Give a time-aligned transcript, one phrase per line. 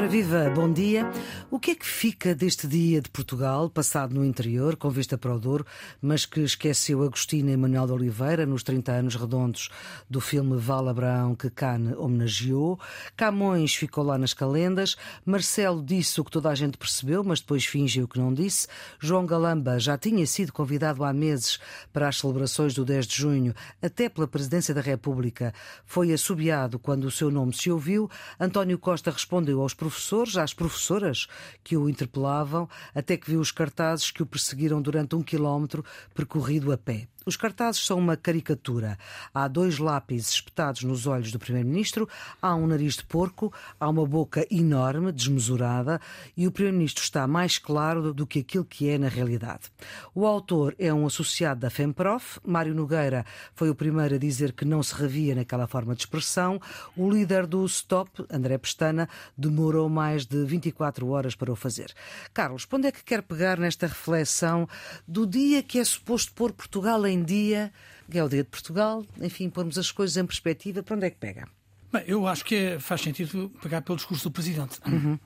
[0.00, 1.06] Ora viva, bom dia.
[1.50, 5.34] O que é que fica deste dia de Portugal, passado no interior, com vista para
[5.34, 5.66] o Douro,
[6.00, 9.68] mas que esqueceu Agostina Emanuel de Oliveira nos 30 anos redondos
[10.08, 12.80] do filme Val Abraão que Cane homenageou?
[13.14, 17.66] Camões ficou lá nas calendas, Marcelo disse o que toda a gente percebeu, mas depois
[17.66, 18.68] fingiu que não disse.
[18.98, 21.58] João Galamba já tinha sido convidado há meses
[21.92, 25.52] para as celebrações do 10 de junho, até pela Presidência da República.
[25.84, 28.08] Foi assobiado quando o seu nome se ouviu.
[28.38, 29.89] António Costa respondeu aos professores,
[30.36, 31.26] às professoras
[31.62, 36.72] que o interpelavam, até que viu os cartazes que o perseguiram durante um quilómetro percorrido
[36.72, 37.08] a pé.
[37.26, 38.98] Os cartazes são uma caricatura.
[39.34, 42.08] Há dois lápis espetados nos olhos do Primeiro-Ministro,
[42.40, 46.00] há um nariz de porco, há uma boca enorme, desmesurada,
[46.36, 49.70] e o Primeiro-Ministro está mais claro do que aquilo que é na realidade.
[50.14, 52.40] O autor é um associado da FEMPROF.
[52.44, 56.60] Mário Nogueira foi o primeiro a dizer que não se revia naquela forma de expressão.
[56.96, 61.92] O líder do STOP, André Pestana, demorou mais de 24 horas para o fazer.
[62.32, 64.66] Carlos, onde é que quer pegar nesta reflexão
[65.06, 67.72] do dia que é suposto pôr Portugal dia,
[68.10, 71.10] que é o dia de Portugal, enfim, pormos as coisas em perspectiva, para onde é
[71.10, 71.48] que pega?
[71.92, 74.78] Bem, eu acho que é, faz sentido pegar pelo discurso do Presidente.
[74.86, 75.18] Uhum.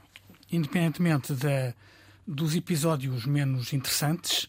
[0.50, 1.74] Independentemente da,
[2.26, 4.48] dos episódios menos interessantes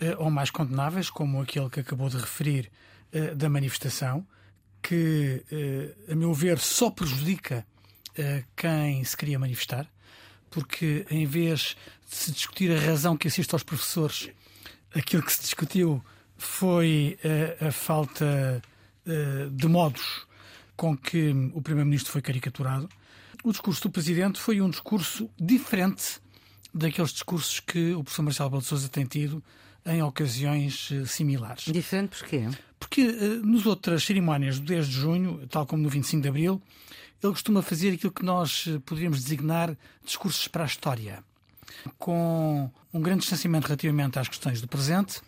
[0.00, 2.70] eh, ou mais condenáveis, como aquele que acabou de referir
[3.12, 4.26] eh, da manifestação,
[4.82, 7.66] que, eh, a meu ver, só prejudica
[8.54, 9.86] quem se queria manifestar,
[10.50, 11.74] porque em vez
[12.06, 14.28] de se discutir a razão que assiste aos professores,
[14.94, 16.04] aquilo que se discutiu
[16.42, 17.18] foi
[17.60, 18.62] a, a falta
[19.52, 20.26] de modos
[20.76, 22.88] com que o Primeiro-Ministro foi caricaturado.
[23.42, 26.20] O discurso do Presidente foi um discurso diferente
[26.72, 29.42] daqueles discursos que o professor Marcelo Belo de Souza tem tido
[29.84, 31.64] em ocasiões eh, similares.
[31.64, 32.48] Diferente porquê?
[32.78, 36.62] Porque uh, nas outras cerimónias do 10 de junho, tal como no 25 de abril,
[37.22, 41.22] ele costuma fazer aquilo que nós eh, poderíamos designar discursos para a história,
[41.98, 45.20] com um grande distanciamento relativamente às questões do presente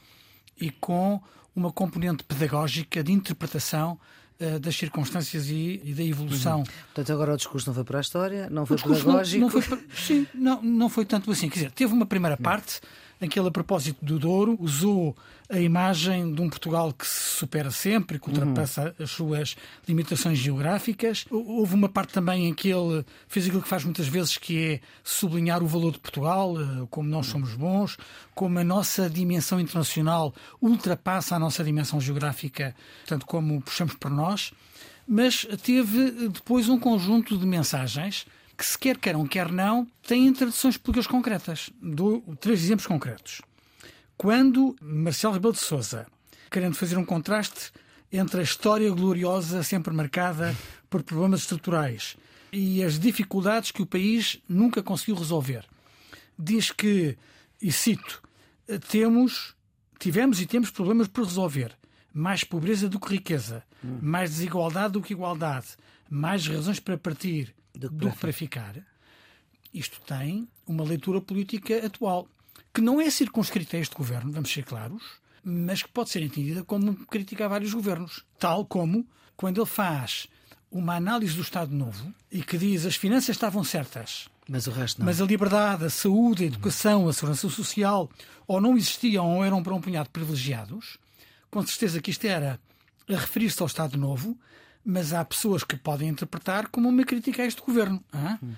[0.61, 1.21] e com
[1.55, 3.99] uma componente pedagógica de interpretação
[4.41, 6.61] uh, das circunstâncias e, e, da evolução.
[6.61, 6.65] Uhum.
[6.65, 9.41] Portanto, agora o discurso não foi para a história, não foi pedagógico.
[9.41, 11.49] Não, não foi sim, não, não foi tanto assim.
[11.49, 12.81] Quer dizer, teve uma primeira parte
[13.23, 15.17] em que ele, a propósito do Douro, usou
[15.49, 19.05] a imagem de um Portugal que se supera sempre, que ultrapassa uhum.
[19.05, 19.57] as suas
[19.87, 21.25] limitações geográficas.
[21.31, 24.81] Houve uma parte também em que ele fez aquilo que faz muitas vezes, que é
[25.05, 27.97] sublinhar o valor de Portugal, eh, como nós somos bons,
[28.35, 32.75] como a nossa dimensão internacional ultrapassa a nossa dimensão geográfica,
[33.07, 34.53] tanto como puxamos para nós.
[35.07, 38.27] Mas teve depois um conjunto de mensagens
[38.63, 41.71] que, se quer queiram, quer não, têm traduções políticas concretas.
[41.83, 43.43] Dou três exemplos concretos.
[44.17, 46.07] Quando Marcelo Rebelo de Sousa,
[46.49, 47.73] querendo fazer um contraste
[48.13, 50.57] entre a história gloriosa sempre marcada
[50.89, 52.17] por problemas estruturais
[52.53, 55.65] e as dificuldades que o país nunca conseguiu resolver,
[56.39, 57.19] diz que,
[57.61, 58.23] e cito,
[58.89, 59.57] temos,
[59.99, 61.77] tivemos e temos problemas por resolver.
[62.15, 65.67] Mais pobreza do que riqueza, mais desigualdade do que igualdade,
[66.09, 68.77] mais razões para partir, do que, do que para ficar,
[69.73, 72.29] isto tem uma leitura política atual,
[72.73, 75.03] que não é circunscrita a este governo, vamos ser claros,
[75.45, 78.25] mas que pode ser entendida como crítica a vários governos.
[78.39, 79.07] Tal como
[79.37, 80.29] quando ele faz
[80.71, 84.29] uma análise do Estado Novo e que diz as finanças estavam certas.
[84.49, 85.07] Mas o resto não.
[85.07, 88.11] Mas a liberdade, a saúde, a educação, a segurança social
[88.47, 90.99] ou não existiam ou eram para um punhado privilegiados,
[91.51, 92.59] com certeza que isto era
[93.09, 94.39] a referir-se ao Estado Novo,
[94.85, 98.55] mas há pessoas que podem interpretar como uma crítica a este governo, hum.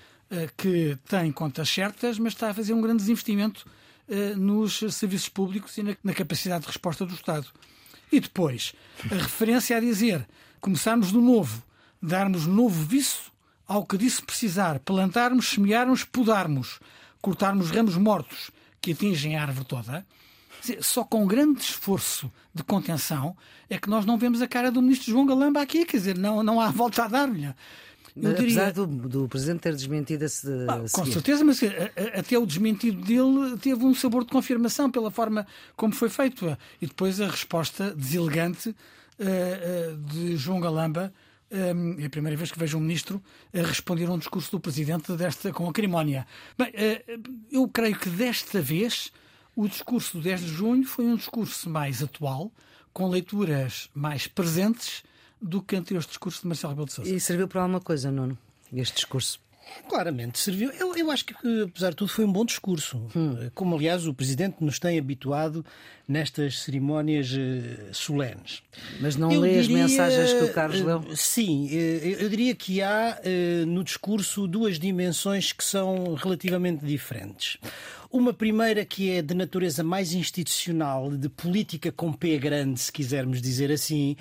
[0.56, 3.66] que tem contas certas, mas está a fazer um grande desinvestimento
[4.08, 7.46] eh, nos serviços públicos e na capacidade de resposta do Estado.
[8.12, 8.74] E depois,
[9.10, 10.26] a referência a dizer
[10.60, 11.62] começarmos do novo,
[12.02, 13.32] darmos novo viço
[13.66, 16.80] ao que disse precisar, plantarmos, semearmos, podarmos,
[17.20, 18.50] cortarmos ramos mortos
[18.80, 20.06] que atingem a árvore toda,
[20.80, 23.36] só com grande esforço de contenção
[23.68, 26.42] é que nós não vemos a cara do ministro João Galamba aqui, quer dizer, não,
[26.42, 27.54] não há volta a dar-lhe.
[28.16, 30.46] Eu Apesar do, do, Presidente ter desmentido esse.
[30.68, 34.88] Ah, com certeza, mas eh, eh, até o desmentido dele teve um sabor de confirmação
[34.88, 35.44] pela forma
[35.74, 36.56] como foi feito.
[36.80, 41.12] E depois a resposta deselegante uh, uh, de João Galamba.
[41.50, 43.16] Um, é a primeira vez que vejo um ministro
[43.52, 46.24] uh, responder a um discurso do Presidente desta, com acrimónia.
[46.56, 46.72] Bem,
[47.50, 49.12] eu creio que desta vez
[49.56, 52.50] o discurso do 10 de junho foi um discurso mais atual,
[52.92, 55.02] com leituras mais presentes
[55.40, 57.10] do que anteriores discursos de Marcelo Rebelo de Sousa.
[57.10, 58.38] E serviu para alguma coisa, Nuno,
[58.72, 59.44] este discurso?
[59.88, 60.70] Claramente serviu.
[60.72, 62.98] Eu, eu acho que, apesar de tudo, foi um bom discurso.
[63.14, 63.50] Hum.
[63.54, 65.64] Como, aliás, o Presidente nos tem habituado
[66.06, 68.62] nestas cerimónias uh, solenes.
[69.00, 70.98] Mas não eu lê diria, as mensagens que o Carlos leu?
[70.98, 73.18] Uh, sim, uh, eu diria que há
[73.66, 77.58] no discurso duas dimensões que são relativamente diferentes.
[78.14, 83.42] Uma primeira que é de natureza mais institucional, de política com P grande, se quisermos
[83.42, 84.16] dizer assim,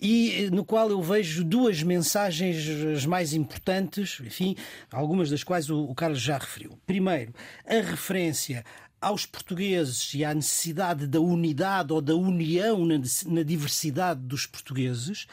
[0.00, 4.56] e no qual eu vejo duas mensagens as mais importantes, enfim,
[4.90, 6.78] algumas das quais o, Carlos já referiu.
[6.86, 7.34] Primeiro,
[7.66, 8.64] a referência
[8.98, 12.94] aos portugueses e à necessidade da unidade ou da união na,
[13.26, 15.26] na, diversidade dos portugueses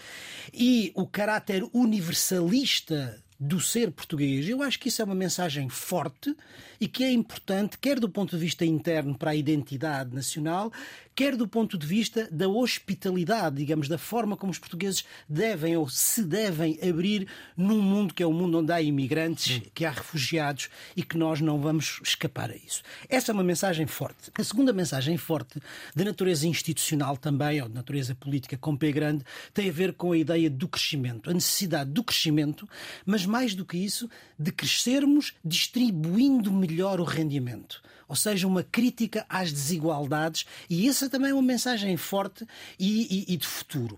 [0.53, 4.47] e o caráter universalista do ser português.
[4.47, 6.35] Eu acho que isso é uma mensagem forte
[6.79, 10.71] e que é importante, quer do ponto de vista interno para a identidade nacional,
[11.15, 15.89] quer do ponto de vista da hospitalidade, digamos, da forma como os portugueses devem ou
[15.89, 17.27] se devem abrir
[17.57, 19.69] num mundo que é um mundo onde há imigrantes, hum.
[19.73, 22.81] que há refugiados e que nós não vamos escapar a isso.
[23.09, 24.31] Essa é uma mensagem forte.
[24.33, 25.59] A segunda mensagem forte,
[25.95, 29.23] de natureza institucional também, ou de natureza política com P grande,
[29.53, 32.67] tem a ver com a ideia do crescimento, a necessidade do crescimento,
[33.05, 37.81] mas mais do que isso, de crescermos distribuindo melhor o rendimento
[38.11, 42.45] ou seja, uma crítica às desigualdades, e essa também é uma mensagem forte
[42.77, 43.97] e, e, e de futuro.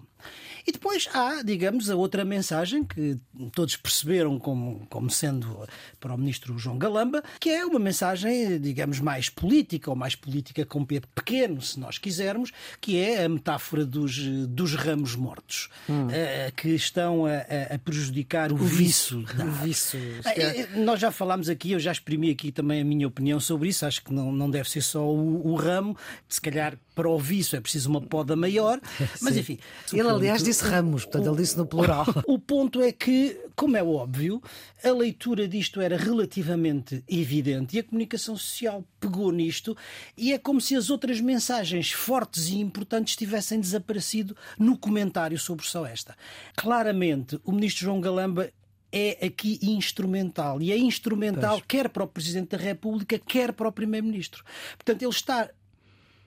[0.66, 3.18] E depois há, digamos, a outra mensagem que
[3.54, 5.68] todos perceberam como, como sendo
[6.00, 10.66] para o ministro João Galamba, que é uma mensagem, digamos, mais política, ou mais política
[10.66, 14.18] com P pequeno, se nós quisermos, que é a metáfora dos,
[14.48, 16.08] dos ramos mortos, hum.
[16.08, 19.20] uh, que estão a, a prejudicar o, o viço.
[19.20, 19.98] O viço.
[19.98, 23.86] Uh, nós já falámos aqui, eu já exprimi aqui também a minha opinião sobre isso,
[23.86, 27.56] acho que não, não deve ser só o, o ramo, se calhar para o viço
[27.56, 28.80] é preciso uma poda maior,
[29.22, 29.60] mas enfim.
[29.92, 32.06] Ele, aliás, disse ramos, portanto, ele disse no plural.
[32.26, 34.42] O ponto é que, como é óbvio,
[34.84, 39.76] a leitura disto era relativamente evidente e a comunicação social pegou nisto
[40.18, 45.66] e é como se as outras mensagens fortes e importantes tivessem desaparecido no comentário sobre
[45.66, 46.16] só esta.
[46.56, 48.50] Claramente, o ministro João Galamba
[48.94, 50.62] é aqui instrumental.
[50.62, 51.66] E é instrumental pois.
[51.68, 54.44] quer para o Presidente da República, quer para o Primeiro-Ministro.
[54.78, 55.50] Portanto, ele está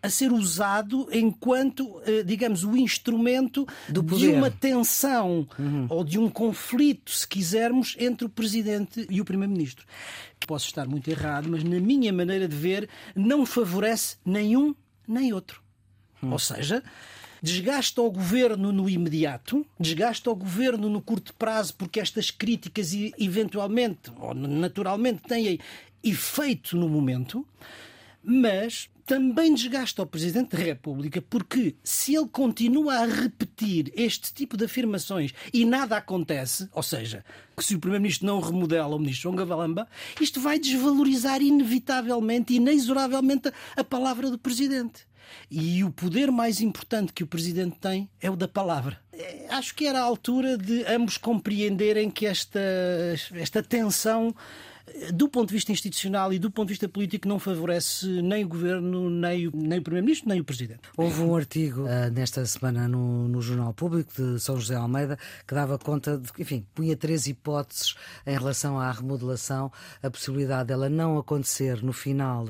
[0.03, 5.87] a ser usado enquanto, eh, digamos, o instrumento de uma tensão uhum.
[5.89, 9.85] ou de um conflito, se quisermos, entre o Presidente e o Primeiro-Ministro.
[10.47, 14.75] Posso estar muito errado, mas na minha maneira de ver, não favorece nenhum
[15.09, 15.61] nem outro.
[16.23, 16.33] Uhum.
[16.33, 16.83] Ou seja,
[17.43, 24.13] desgasta o governo no imediato, desgasta o governo no curto prazo, porque estas críticas eventualmente
[24.19, 25.59] ou naturalmente têm
[26.03, 27.47] efeito no momento,
[28.23, 34.57] mas também desgasta o Presidente da República, porque se ele continua a repetir este tipo
[34.57, 37.25] de afirmações e nada acontece, ou seja,
[37.57, 39.89] que se o Primeiro-Ministro não remodela o Ministro João Gavalamba,
[40.21, 45.07] isto vai desvalorizar inevitavelmente, inexoravelmente, a palavra do Presidente.
[45.51, 48.99] E o poder mais importante que o Presidente tem é o da palavra.
[49.13, 52.61] É, acho que era a altura de ambos compreenderem que esta,
[53.33, 54.35] esta tensão
[55.13, 58.49] do ponto de vista institucional e do ponto de vista político, não favorece nem o
[58.49, 60.81] governo, nem o, nem o Primeiro-Ministro, nem o Presidente.
[60.97, 65.55] Houve um artigo uh, nesta semana no, no, Jornal Público de São José Almeida que
[65.55, 67.95] dava conta de, enfim, punha três hipóteses
[68.27, 69.71] em relação à remodelação,
[70.03, 72.49] a possibilidade dela não acontecer no final,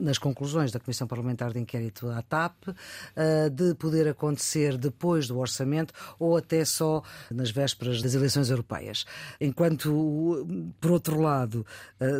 [0.00, 5.38] nas conclusões da Comissão Parlamentar de Inquérito à TAP, uh, de poder acontecer depois do
[5.38, 9.04] orçamento ou até só nas vésperas das eleições europeias.
[9.40, 10.46] Enquanto,
[10.80, 11.64] por outro lado,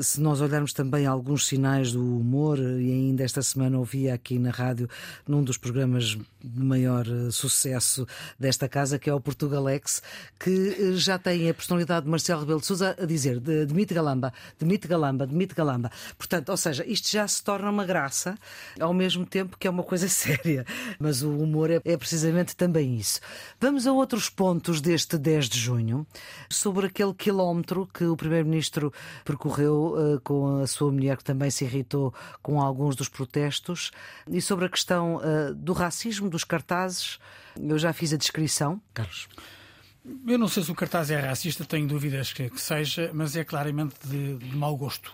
[0.02, 4.50] se nós olharmos também alguns sinais do humor, e ainda esta semana ouvi aqui na
[4.50, 4.88] rádio,
[5.26, 8.06] num dos programas de maior eh, sucesso
[8.38, 10.02] desta casa, que é o Portugalex,
[10.38, 14.32] que eh, já tem a personalidade de Marcelo Rebelo de Sousa a dizer demite Galamba,
[14.58, 15.90] demite Galamba, demite Galamba.
[16.16, 18.36] Portanto, ou seja, isto já se torna uma graça,
[18.80, 20.64] ao mesmo tempo que é uma coisa séria.
[20.98, 23.20] Mas o humor é, é precisamente também isso.
[23.60, 26.06] Vamos a outros pontos deste 10 de junho,
[26.48, 28.92] sobre aquele quilómetro que o Primeiro-Ministro
[29.24, 33.90] percorreu ocorreu uh, com a sua mulher, que também se irritou com alguns dos protestos.
[34.31, 37.19] E sobre a questão uh, do racismo, dos cartazes,
[37.59, 38.81] eu já fiz a descrição.
[38.93, 39.28] Carlos.
[40.26, 43.45] Eu não sei se o cartaz é racista, tenho dúvidas que, que seja, mas é
[43.45, 45.12] claramente de, de mau gosto.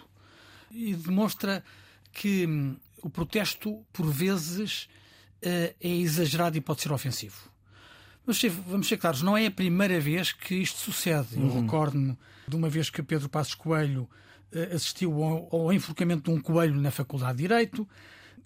[0.71, 1.65] E demonstra
[2.13, 4.89] que hum, o protesto, por vezes,
[5.43, 7.55] uh, é exagerado e pode ser ofensivo.
[8.27, 11.29] Vamos ser, vamos ser claros, não é a primeira vez que isto sucede.
[11.35, 11.63] Eu uhum.
[11.63, 12.17] recordo-me
[12.49, 14.24] de uma vez que Pedro Passos Coelho uh,
[14.75, 17.89] assistiu ao, ao enforcamento de um coelho na Faculdade de Direito.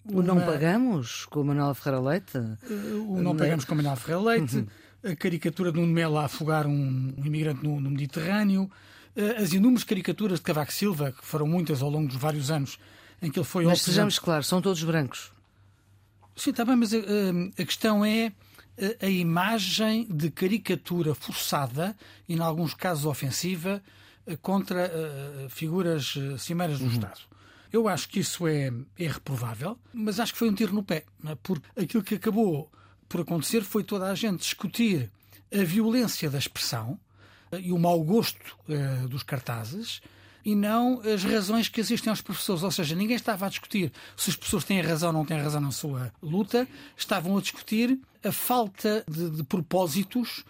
[0.05, 2.37] O Não Pagamos, com o Manuel Ferreira Leite?
[2.37, 4.57] Uh, o Não Pagamos, com o Manuel Ferreira Leite.
[4.57, 4.67] Uhum.
[5.11, 8.63] A caricatura de um Melo a afogar um, um imigrante no, no Mediterrâneo.
[9.15, 12.79] uh, as inúmeras caricaturas de Cavaco Silva, que foram muitas ao longo dos vários anos
[13.21, 13.65] em que ele foi.
[13.65, 15.31] Mas sejamos claros, são todos brancos.
[16.35, 18.31] Sim, está bem, mas a, a questão é
[19.01, 21.95] a, a imagem de caricatura forçada,
[22.27, 23.83] e em alguns casos ofensiva,
[24.37, 26.91] contra uh, figuras cimeiras do uhum.
[26.91, 27.21] Estado.
[27.71, 31.05] Eu acho que isso é, é reprovável, mas acho que foi um tiro no pé,
[31.25, 31.35] é?
[31.43, 32.71] porque aquilo que acabou
[33.07, 35.11] por acontecer foi toda a gente discutir
[35.53, 36.99] a violência da expressão
[37.51, 40.01] eh, e o mau gosto uh, dos cartazes
[40.45, 42.63] e não as razões que existem aos professores.
[42.63, 45.61] Ou seja, ninguém estava a discutir se os professores têm razão ou não têm razão
[45.61, 50.49] na sua luta, estavam a discutir a falta de, de propósitos eh,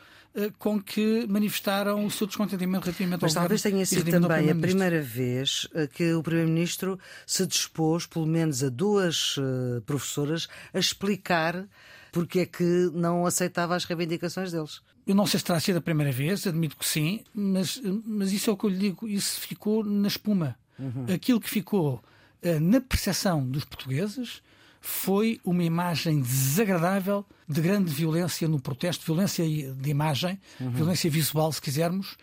[0.57, 5.01] com que manifestaram o seu descontentamento relativamente Mas ao talvez tenha sido também a primeira
[5.01, 11.67] vez eh, que o Primeiro-Ministro se dispôs, pelo menos a duas uh, professoras, a explicar
[12.11, 14.81] porque é que não aceitava as reivindicações deles.
[15.05, 18.49] Eu não sei se terá sido a primeira vez, admito que sim, mas, mas isso
[18.49, 20.55] é o que eu lhe digo, isso ficou na espuma.
[20.77, 21.05] Uhum.
[21.13, 21.95] Aquilo que ficou
[22.43, 24.41] uh, na percepção dos portugueses
[24.81, 30.71] foi uma imagem desagradável de grande violência no protesto, violência de imagem, uhum.
[30.71, 32.15] violência visual, se quisermos,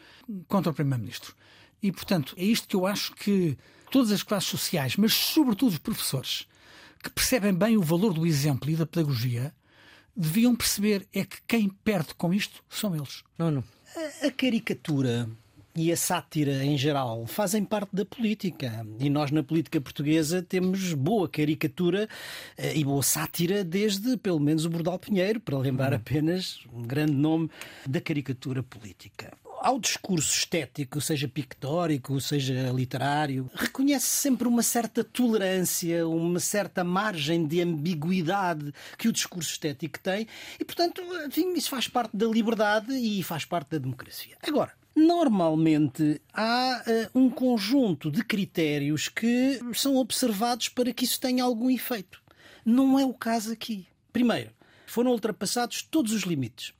[0.49, 1.35] contra o Primeiro-Ministro.
[1.83, 3.57] E, portanto, é isto que eu acho que
[3.91, 6.47] todas as classes sociais, mas sobretudo os professores,
[7.03, 9.55] que percebem bem o valor do exemplo e da pedagogia,
[10.17, 13.23] deviam perceber é que quem perde com isto são eles.
[13.39, 13.65] Não, não.
[14.23, 15.29] A, a caricatura
[15.77, 18.87] e a sátira em geral fazem parte da política.
[18.99, 22.09] E nós, na política portuguesa, temos boa caricatura
[22.57, 25.97] eh, e boa sátira desde, pelo menos, o Bordal Pinheiro, para lembrar hum.
[25.97, 27.51] apenas um grande nome
[27.87, 36.07] da caricatura política ao discurso estético, seja pictórico, seja literário, reconhece sempre uma certa tolerância,
[36.07, 40.29] uma certa margem de ambiguidade que o discurso estético tem
[40.61, 44.37] e, portanto, enfim, isso faz parte da liberdade e faz parte da democracia.
[44.43, 46.83] Agora, Normalmente há
[47.15, 52.23] uh, um conjunto de critérios que são observados para que isso tenha algum efeito.
[52.65, 53.87] Não é o caso aqui.
[54.11, 54.51] Primeiro,
[54.87, 56.73] foram ultrapassados todos os limites.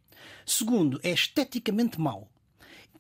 [0.47, 2.27] Segundo, é esteticamente mau.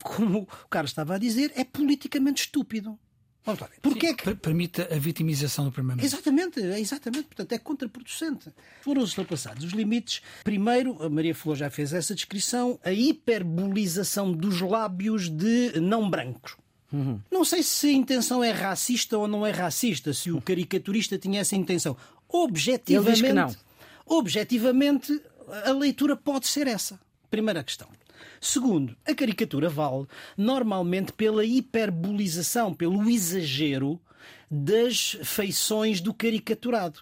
[0.05, 2.99] Como o Carlos estava a dizer, é politicamente estúpido.
[3.47, 3.79] Vamos lá ver.
[3.81, 4.35] Porquê que...
[4.35, 6.19] Permite a vitimização do Primeiro-Ministro.
[6.19, 7.25] Exatamente, é exatamente.
[7.25, 8.53] Portanto, é contraproducente.
[8.83, 10.21] Foram ultrapassados os limites.
[10.43, 16.57] Primeiro, a Maria Flor já fez essa descrição, a hiperbolização dos lábios de não brancos.
[16.93, 17.21] Uhum.
[17.31, 21.41] Não sei se a intenção é racista ou não é racista, se o caricaturista tinha
[21.41, 21.97] essa intenção.
[22.29, 23.57] Objetivamente,
[24.05, 25.21] objetivamente
[25.65, 26.99] a leitura pode ser essa.
[27.31, 27.89] Primeira questão.
[28.41, 30.07] Segundo, a caricatura vale
[30.37, 34.01] normalmente pela hiperbolização, pelo exagero
[34.51, 37.01] das feições do caricaturado.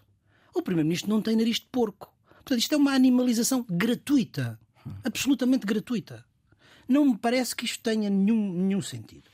[0.54, 2.12] O Primeiro-Ministro não tem nariz de porco.
[2.36, 4.58] Portanto, isto é uma animalização gratuita.
[5.02, 6.24] Absolutamente gratuita.
[6.86, 9.24] Não me parece que isto tenha nenhum, nenhum sentido.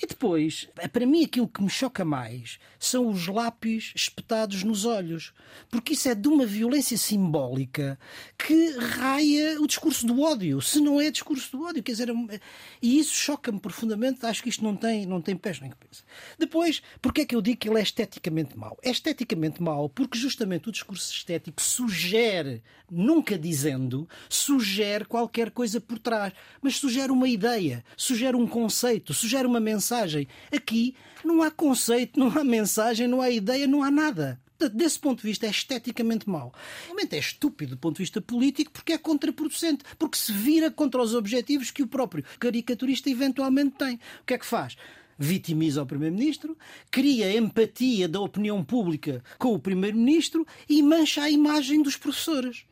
[0.00, 5.32] E depois, para mim, aquilo que me choca mais são os lápis espetados nos olhos,
[5.68, 7.98] porque isso é de uma violência simbólica
[8.38, 11.82] que raia o discurso do ódio, se não é discurso do ódio.
[11.82, 12.40] Quer dizer, é
[12.80, 14.24] e isso choca-me profundamente.
[14.24, 16.04] Acho que isto não tem, não tem pés nem cabeça.
[16.38, 18.78] Depois, porque é que eu digo que ele é esteticamente mau?
[18.84, 25.98] É esteticamente mau porque justamente o discurso estético sugere, nunca dizendo, sugere qualquer coisa por
[25.98, 30.28] trás, mas sugere uma ideia, sugere um conceito, sugere uma mensagem mensagem.
[30.54, 34.38] Aqui não há conceito, não há mensagem, não há ideia, não há nada.
[34.74, 36.52] Desse ponto de vista, é esteticamente mau.
[36.84, 41.00] Realmente é estúpido do ponto de vista político porque é contraproducente, porque se vira contra
[41.00, 43.94] os objetivos que o próprio caricaturista eventualmente tem.
[44.20, 44.76] O que é que faz?
[45.20, 46.56] vitimiza o Primeiro-Ministro,
[46.92, 52.64] cria empatia da opinião pública com o Primeiro-Ministro e mancha a imagem dos professores.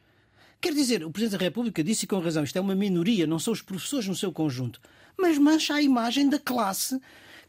[0.60, 3.52] Quer dizer, o Presidente da República disse com razão, isto é uma minoria, não são
[3.52, 4.80] os professores no seu conjunto
[5.18, 7.00] mas mancha a imagem da classe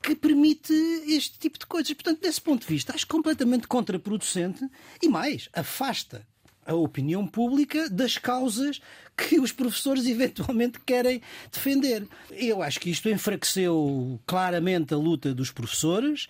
[0.01, 0.73] que permite
[1.07, 1.91] este tipo de coisas.
[1.93, 4.67] Portanto, desse ponto de vista, acho completamente contraproducente
[5.01, 6.25] e mais, afasta
[6.65, 8.81] a opinião pública das causas
[9.17, 11.21] que os professores eventualmente querem
[11.51, 12.07] defender.
[12.31, 16.27] Eu acho que isto enfraqueceu claramente a luta dos professores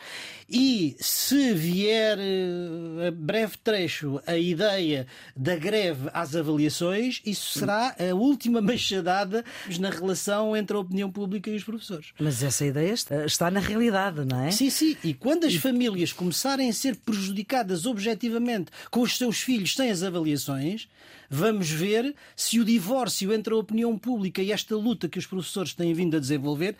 [0.50, 7.96] e se vier eh, a breve trecho a ideia da greve às avaliações, isso será
[8.00, 9.44] a última machadada
[9.80, 12.14] na relação entre a opinião pública e os professores.
[12.20, 14.52] Mas essa ideia está na realidade, não é?
[14.52, 14.96] Sim, sim.
[15.04, 20.04] E quando as famílias começarem a ser prejudicadas objetivamente com os seus filhos sem as
[20.04, 20.88] avaliações,
[21.30, 25.74] vamos ver se o divórcio entre a opinião pública e esta luta que os professores
[25.74, 26.76] têm vindo a desenvolver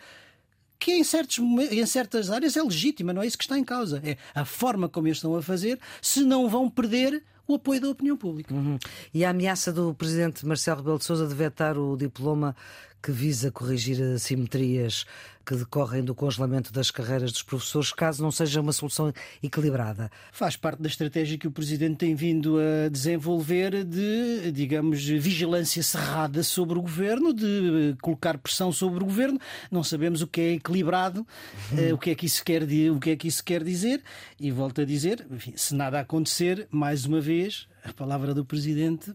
[0.78, 4.00] que em, certos, em certas áreas é legítima, não é isso que está em causa.
[4.04, 7.88] É a forma como eles estão a fazer, se não vão perder o apoio da
[7.88, 8.54] opinião pública.
[8.54, 8.78] Uhum.
[9.12, 12.54] E a ameaça do presidente Marcelo Rebelo de Sousa de vetar o diploma
[13.02, 15.04] que visa corrigir assimetrias
[15.46, 19.10] que decorrem do congelamento das carreiras dos professores, caso não seja uma solução
[19.42, 20.10] equilibrada?
[20.30, 26.42] Faz parte da estratégia que o Presidente tem vindo a desenvolver de, digamos, vigilância cerrada
[26.42, 29.40] sobre o governo, de colocar pressão sobre o governo.
[29.70, 31.26] Não sabemos o que é equilibrado,
[31.72, 31.94] uhum.
[31.94, 34.02] o, que é que isso quer, o que é que isso quer dizer,
[34.38, 39.14] e volto a dizer, enfim, se nada acontecer, mais uma vez, a palavra do Presidente.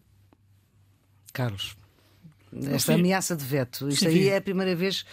[1.31, 1.75] Carlos,
[2.71, 5.05] esta ameaça de veto, isto aí é a primeira vez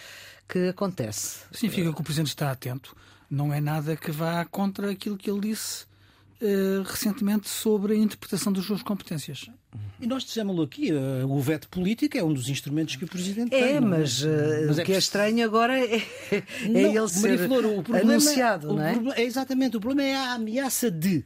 [0.47, 1.39] que acontece.
[1.51, 2.95] Significa que o Presidente está atento.
[3.29, 5.85] Não é nada que vá contra aquilo que ele disse
[6.41, 9.49] uh, recentemente sobre a interpretação das suas competências.
[10.01, 13.55] E nós dissemos aqui, uh, o veto político é um dos instrumentos que o Presidente
[13.55, 13.79] é, tem.
[13.79, 14.27] Mas, uh,
[14.67, 15.95] mas é o que é estranho agora é,
[16.33, 18.95] é não, ele ser Flor, o problema, anunciado, não é?
[19.15, 19.23] é?
[19.23, 21.23] Exatamente, o problema é a ameaça de.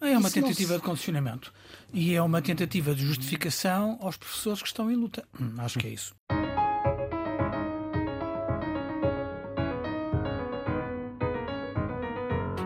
[0.00, 0.78] É uma Isso tentativa se...
[0.78, 1.52] de condicionamento.
[1.92, 5.26] E é uma tentativa de justificação aos professores que estão em luta.
[5.40, 6.14] Hum, acho que é isso.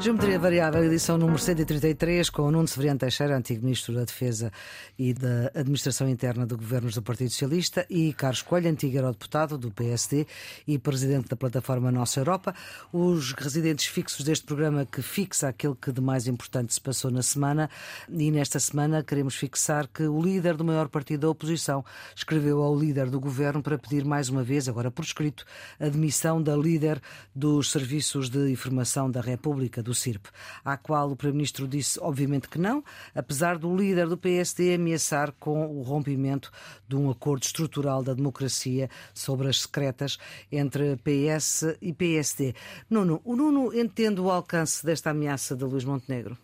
[0.04, 4.52] Geometria Variável, edição número 133, com o Nuno Severiano Teixeira, antigo Ministro da Defesa
[4.98, 9.70] e da Administração Interna do Governos do Partido Socialista, e Carlos Coelho, antigo eurodeputado do
[9.70, 10.26] PSD
[10.68, 12.54] e Presidente da plataforma Nossa Europa,
[12.92, 17.22] os residentes fixos deste programa que fixa aquilo que de mais importante se passou na
[17.22, 17.70] semana.
[18.06, 21.82] E nesta semana queremos fixar que o líder do maior partido da oposição
[22.14, 25.46] escreveu ao líder do governo para pedir mais uma vez, agora por escrito,
[25.80, 27.00] a demissão da líder
[27.34, 30.28] dos Serviços de Informação da República, do CIRP,
[30.64, 32.84] à qual o Primeiro-Ministro disse obviamente que não,
[33.14, 36.50] apesar do líder do PSD ameaçar com o rompimento
[36.88, 40.18] de um acordo estrutural da democracia sobre as secretas
[40.50, 42.54] entre PS e PSD.
[42.88, 46.36] Nuno, o Nuno entende o alcance desta ameaça de Luís Montenegro?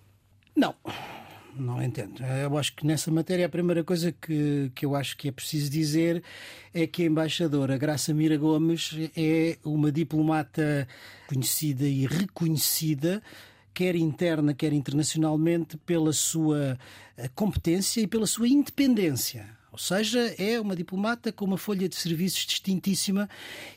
[0.56, 0.74] Não
[1.56, 2.22] não entendo.
[2.24, 5.70] Eu acho que nessa matéria a primeira coisa que, que eu acho que é preciso
[5.70, 6.22] dizer
[6.72, 10.86] é que a embaixadora Graça Mira Gomes é uma diplomata
[11.28, 13.22] conhecida e reconhecida
[13.72, 16.78] quer interna, quer internacionalmente, pela sua
[17.16, 19.59] eh, competência e pela sua independência.
[19.72, 23.28] Ou seja, é uma diplomata com uma folha de serviços distintíssima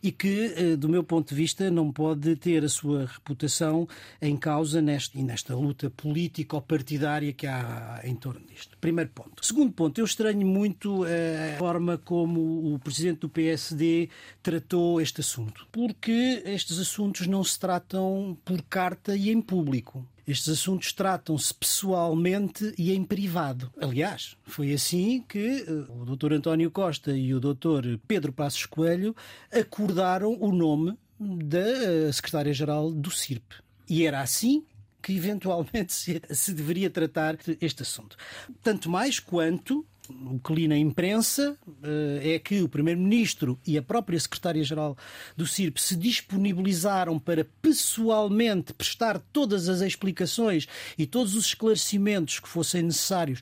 [0.01, 3.87] e que, eh, do meu ponto de vista, não pode ter a sua reputação
[4.21, 8.77] em causa e nesta luta política ou partidária que há em torno disto.
[8.79, 9.45] Primeiro ponto.
[9.45, 14.09] Segundo ponto, eu estranho muito eh, a forma como o presidente do PSD
[14.41, 20.05] tratou este assunto, porque estes assuntos não se tratam por carta e em público.
[20.25, 23.71] Estes assuntos tratam-se pessoalmente e em privado.
[23.79, 26.33] Aliás, foi assim que uh, o Dr.
[26.33, 27.97] António Costa e o Dr.
[28.07, 29.15] Pedro Passos Coelho
[29.51, 33.55] acordaram o nome da uh, secretária-geral do CIRP.
[33.89, 34.63] E era assim
[35.01, 38.15] que eventualmente se, se deveria tratar este assunto.
[38.61, 43.81] Tanto mais quanto o que li na imprensa eh, é que o Primeiro-Ministro e a
[43.81, 44.97] própria Secretária-Geral
[45.35, 52.49] do CIRP se disponibilizaram para pessoalmente prestar todas as explicações e todos os esclarecimentos que
[52.49, 53.41] fossem necessários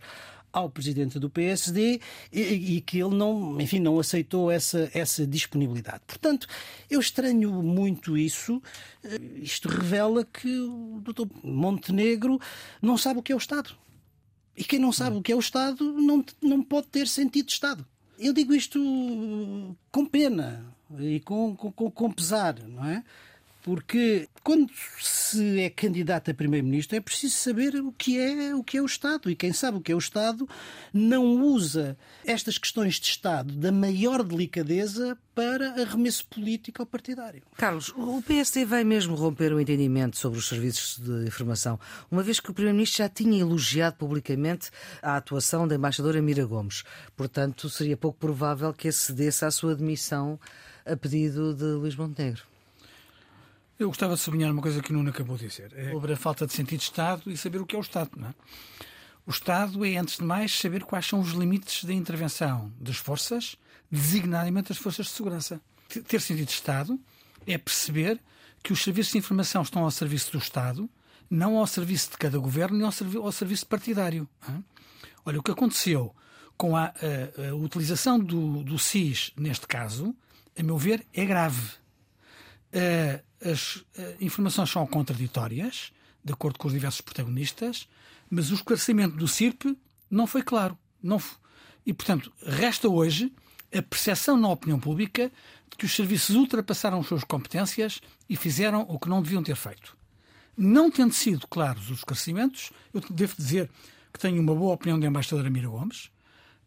[0.53, 2.41] ao presidente do PSD e,
[2.77, 6.01] e, que ele não, enfim, não aceitou essa, essa disponibilidade.
[6.05, 6.47] Portanto,
[6.89, 8.61] eu estranho muito isso.
[9.03, 11.25] Eh, isto revela que o Dr.
[11.43, 12.39] Montenegro
[12.81, 13.75] não sabe o que é o Estado.
[14.55, 17.53] E quem não sabe o que é o Estado não, não pode ter sentido de
[17.53, 17.85] Estado.
[18.19, 18.79] Eu digo isto
[19.91, 20.65] com pena
[20.99, 23.03] e com, com, com pesar, não é?
[23.61, 28.77] Porque quando se é candidato a primeiro-ministro é preciso saber o que é o que
[28.77, 30.49] é o Estado e quem sabe o que é o Estado
[30.91, 31.95] não usa
[32.25, 37.43] estas questões de Estado da maior delicadeza para arremesso político ou partidário.
[37.55, 42.39] Carlos, o PSD vai mesmo romper o entendimento sobre os serviços de informação, uma vez
[42.39, 44.69] que o primeiro-ministro já tinha elogiado publicamente
[45.01, 46.83] a atuação da embaixadora Mira Gomes.
[47.15, 50.39] Portanto, seria pouco provável que acedesse à sua demissão
[50.85, 52.50] a pedido de Luís Montenegro.
[53.81, 55.73] Eu gostava de sublinhar uma coisa que o Nuno acabou de dizer.
[55.75, 58.11] É sobre a falta de sentido de Estado e saber o que é o Estado.
[58.15, 58.33] Não é?
[59.25, 63.57] O Estado é, antes de mais, saber quais são os limites da intervenção das forças,
[63.89, 65.59] designadamente as forças de segurança.
[66.07, 66.99] Ter sentido de Estado
[67.47, 68.21] é perceber
[68.61, 70.87] que os serviços de informação estão ao serviço do Estado,
[71.27, 74.29] não ao serviço de cada governo, nem ao, servi ao serviço partidário.
[74.47, 74.51] É?
[75.25, 76.15] Olha, o que aconteceu
[76.55, 80.15] com a, a, a utilização do, do SIS, neste caso,
[80.55, 81.67] a meu ver, é grave
[82.75, 83.85] uh, as uh,
[84.19, 85.91] informações são contraditórias,
[86.23, 87.87] de acordo com os diversos protagonistas,
[88.29, 89.77] mas o esclarecimento do CIRP
[90.09, 90.77] não foi claro.
[91.01, 91.21] Não
[91.85, 93.33] E, portanto, resta hoje
[93.73, 95.31] a percepção na opinião pública
[95.69, 99.55] de que os serviços ultrapassaram as suas competências e fizeram o que não deviam ter
[99.55, 99.97] feito.
[100.55, 103.69] Não tendo sido claros os esclarecimentos, eu devo dizer
[104.13, 106.11] que tenho uma boa opinião da embaixadora Mira Gomes,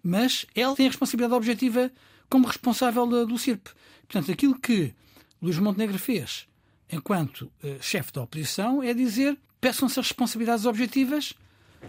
[0.02, 1.92] mas ela tem a responsabilidade objetiva
[2.28, 3.68] como responsável do CIRP.
[4.08, 4.94] Portanto, aquilo que
[5.40, 6.48] Luís Montenegro fez
[6.90, 11.35] enquanto uh, chefe da oposição é dizer peçam-se as responsabilidades objetivas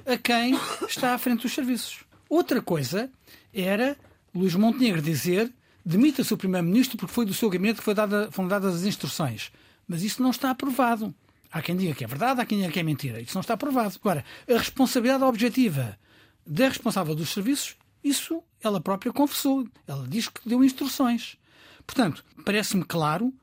[0.06, 2.04] a quem está à frente dos serviços.
[2.30, 3.10] Outra coisa
[3.54, 3.98] era
[4.34, 5.54] Luís Montenegro dizer
[5.86, 9.52] demita-se o Primeiro-Ministro porque foi do seu gabinete que dada, foram dadas as instruções.
[9.88, 11.14] Mas isso não está aprovado.
[11.52, 13.22] Há quem diga que é verdade, há quem diga que é mentira.
[13.22, 13.96] Isso não está aprovado.
[14.02, 15.98] Agora, a responsabilidade objetiva
[16.46, 19.68] da responsável dos serviços, isso ela própria confessou.
[19.88, 21.38] Ela diz que deu instruções.
[21.86, 23.34] Portanto, parece-me claro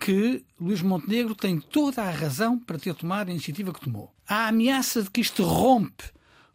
[0.00, 4.10] que Luís Montenegro tem toda a razão para ter tomado a iniciativa que tomou.
[4.26, 6.04] A ameaça de que isto rompe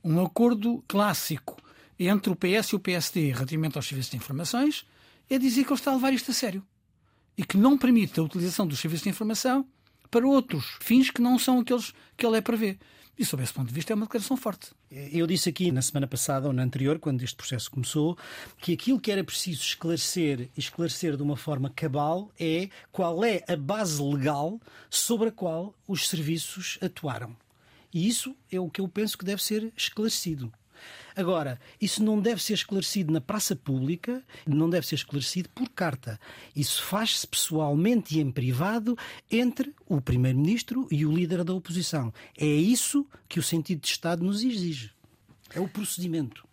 [0.04, 1.56] um acordo clássico
[1.98, 4.86] entre o PS e o PSD relativamente aos serviços de informações
[5.30, 6.66] é dizer que ele está a levar isto a sério
[7.38, 9.66] e que não permite a utilização dos serviços de informação
[10.10, 12.80] para outros fins que não são aqueles que ele é ver.
[13.18, 14.72] E, sob esse ponto de vista, é uma declaração forte.
[14.92, 18.18] Eu disse aqui na semana passada ou na anterior, quando este processo começou,
[18.58, 23.42] que aquilo que era preciso esclarecer e esclarecer de uma forma cabal é qual é
[23.48, 27.36] a base legal sobre a qual os serviços atuaram.
[27.94, 30.52] E isso é o que eu penso que deve ser esclarecido.
[31.16, 36.20] Agora, isso não deve ser esclarecido na praça pública, não deve ser esclarecido por carta.
[36.56, 38.98] Isso faz-se pessoalmente e em privado
[39.32, 42.14] entre o Primeiro-Ministro e o líder da oposição.
[42.38, 44.92] É isso que o sentido de Estado nos exige.
[45.54, 46.46] É o procedimento.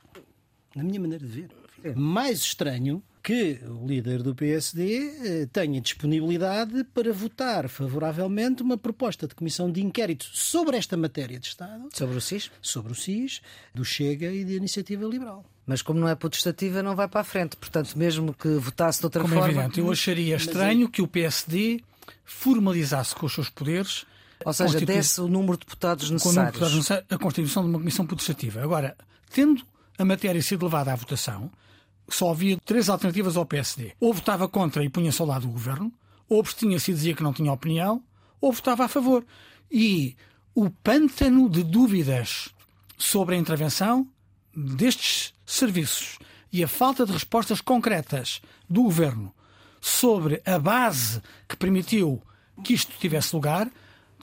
[0.75, 1.51] Na minha maneira de ver.
[1.83, 8.77] É mais estranho que o líder do PSD eh, tenha disponibilidade para votar favoravelmente uma
[8.77, 11.89] proposta de comissão de inquérito sobre esta matéria de Estado.
[11.93, 12.51] Sobre o SIS?
[12.61, 13.41] Sobre o SIS,
[13.73, 15.45] do Chega e da Iniciativa Liberal.
[15.65, 17.57] Mas como não é potestativa, não vai para a frente.
[17.57, 19.53] Portanto, mesmo que votasse de outra como é forma...
[19.53, 21.81] É evidente, eu acharia estranho que o PSD
[22.25, 24.05] formalizasse com os seus poderes...
[24.45, 24.93] Ou seja, Constitu...
[24.93, 26.91] desse o número de deputados necessários.
[26.91, 28.61] a constituição de uma comissão potestativa.
[28.61, 28.97] Agora,
[29.33, 29.65] tendo
[29.97, 31.49] a matéria sido levada à votação,
[32.15, 33.93] só havia três alternativas ao PSD.
[34.01, 35.93] Ou votava contra e punha-se ao lado do governo,
[36.29, 38.03] ou abstinha-se e dizia que não tinha opinião,
[38.41, 39.25] ou votava a favor.
[39.71, 40.17] E
[40.55, 42.51] o pântano de dúvidas
[42.99, 44.07] sobre a intervenção
[44.55, 46.19] destes serviços
[46.53, 49.35] e a falta de respostas concretas do governo
[49.81, 52.23] sobre a base que permitiu
[52.63, 53.69] que isto tivesse lugar,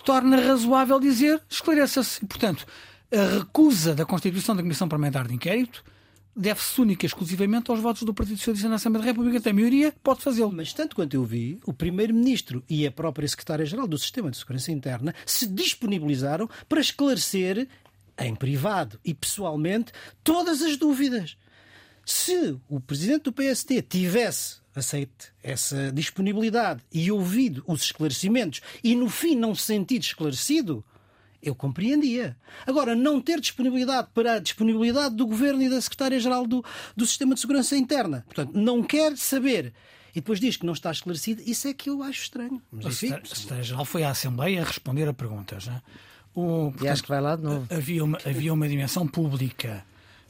[0.05, 2.25] torna razoável dizer esclareça-se.
[2.25, 2.65] Portanto,
[3.11, 5.83] a recusa da constituição da Comissão Parlamentar de Inquérito
[6.35, 9.41] deve-se única e exclusivamente aos votos do Partido Socialista na Assembleia da República.
[9.41, 10.51] Tem maioria, pode fazê-lo.
[10.51, 14.71] Mas tanto quanto eu vi, o Primeiro-Ministro e a própria Secretária-Geral do Sistema de Segurança
[14.71, 17.67] Interna se disponibilizaram para esclarecer
[18.17, 19.91] em privado e pessoalmente
[20.23, 21.37] todas as dúvidas.
[22.05, 29.09] Se o Presidente do PSD tivesse aceite essa disponibilidade e ouvido os esclarecimentos e no
[29.09, 30.83] fim não se sentido esclarecido,
[31.41, 32.35] eu compreendia.
[32.65, 36.63] Agora, não ter disponibilidade para a disponibilidade do Governo e da Secretária-Geral do,
[36.95, 38.23] do Sistema de Segurança Interna.
[38.25, 39.73] Portanto, não quer saber
[40.11, 42.61] e depois diz que não está esclarecido, isso é que eu acho estranho.
[42.71, 45.67] Mas, enfim, a Secretária-Geral foi à Assembleia a responder a perguntas.
[45.67, 45.81] Não é?
[46.33, 47.67] o, portanto, e acho que vai lá de novo.
[47.69, 49.85] Havia uma, havia uma dimensão pública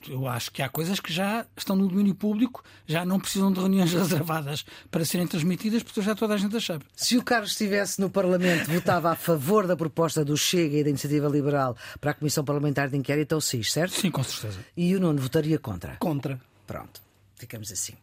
[0.08, 3.60] eu acho que há coisas que já estão no domínio público, já não precisam de
[3.60, 6.86] reuniões reservadas para serem transmitidas, porque já toda a gente a sabe.
[6.96, 10.90] Se o Carlos estivesse no Parlamento, votava a favor da proposta do Chega e da
[10.90, 13.94] Iniciativa Liberal para a Comissão Parlamentar de Inquérito ou SIS, certo?
[13.94, 14.60] Sim, com certeza.
[14.78, 15.98] E o Nuno votaria contra?
[15.98, 16.40] Contra.
[16.66, 17.02] Pronto,
[17.36, 17.94] ficamos assim.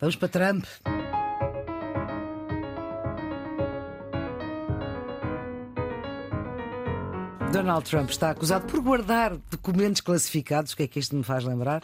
[0.00, 0.64] Vamos para Trump.
[7.52, 10.72] Donald Trump está acusado por guardar documentos classificados.
[10.72, 11.82] O que é que isto me faz lembrar?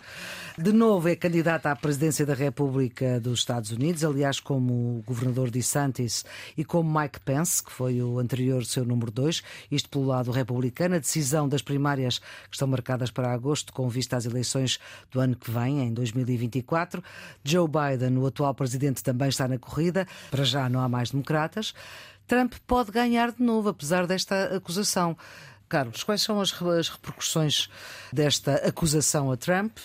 [0.59, 5.51] De novo, é candidato à presidência da República dos Estados Unidos, aliás, como o governador
[5.51, 6.23] de Santis
[6.57, 10.97] e como Mike Pence, que foi o anterior seu número dois, isto pelo lado republicano.
[10.97, 14.79] A decisão das primárias que estão marcadas para agosto, com vista às eleições
[15.11, 17.03] do ano que vem, em 2024.
[17.43, 20.07] Joe Biden, o atual presidente, também está na corrida.
[20.31, 21.73] Para já não há mais democratas.
[22.27, 25.17] Trump pode ganhar de novo, apesar desta acusação.
[25.75, 27.69] Carlos, quais são as, as repercussões
[28.13, 29.77] desta acusação a Trump?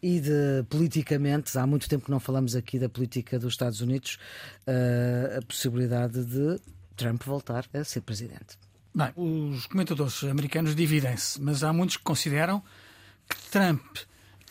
[0.00, 4.18] e de politicamente, há muito tempo que não falamos aqui da política dos Estados Unidos,
[4.68, 6.60] uh, a possibilidade de
[6.94, 8.58] Trump voltar a ser presidente.
[8.94, 12.62] Bem, os comentadores americanos dividem-se, mas há muitos que consideram
[13.26, 13.96] que Trump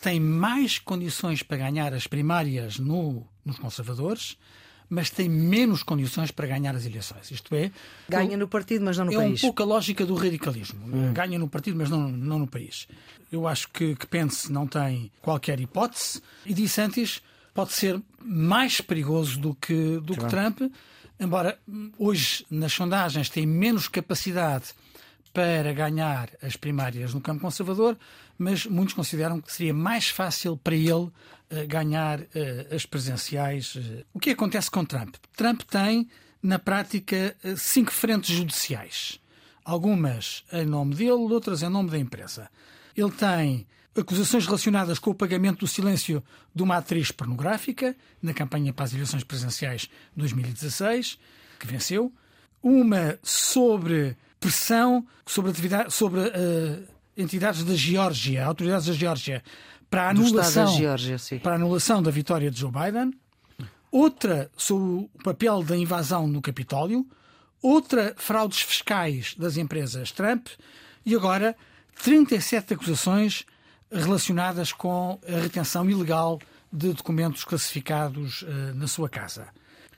[0.02, 4.36] tem mais condições para ganhar as primárias no, nos conservadores
[4.94, 7.30] mas tem menos condições para ganhar as eleições.
[7.30, 7.72] Isto é.
[8.08, 9.42] Ganha no partido, mas não no é país.
[9.42, 10.80] É um pouco a lógica do radicalismo.
[10.86, 11.12] Hum.
[11.12, 12.86] Ganha no partido, mas não, não no país.
[13.32, 17.20] Eu acho que, que Pence não tem qualquer hipótese e disse antes
[17.52, 20.60] pode ser mais perigoso do que, do que Trump,
[21.18, 21.58] embora
[21.98, 24.74] hoje nas sondagens tem menos capacidade
[25.34, 27.98] para ganhar as primárias no campo conservador,
[28.38, 31.12] mas muitos consideram que seria mais fácil para ele uh,
[31.66, 33.74] ganhar uh, as presidenciais.
[33.74, 34.04] Uh.
[34.14, 35.16] O que acontece com Trump?
[35.36, 36.08] Trump tem,
[36.40, 39.18] na prática, cinco frentes judiciais.
[39.64, 42.48] Algumas em nome dele, outras em nome da empresa.
[42.96, 43.66] Ele tem
[43.96, 46.22] acusações relacionadas com o pagamento do silêncio
[46.54, 51.18] de uma atriz pornográfica na campanha para as eleições presidenciais de 2016,
[51.58, 52.12] que venceu.
[52.62, 59.42] Uma sobre pressão sobre, atividade, sobre uh, entidades da Geórgia, autoridades da Geórgia,
[59.88, 63.14] para a anulação, da, Geórgia, para a anulação da vitória de Joe Biden.
[63.90, 67.06] Outra sobre o papel da invasão no Capitólio.
[67.62, 70.48] Outra, fraudes fiscais das empresas Trump.
[71.06, 71.56] E agora,
[72.02, 73.46] 37 acusações
[73.90, 76.38] relacionadas com a retenção ilegal
[76.70, 79.46] de documentos classificados uh, na sua casa.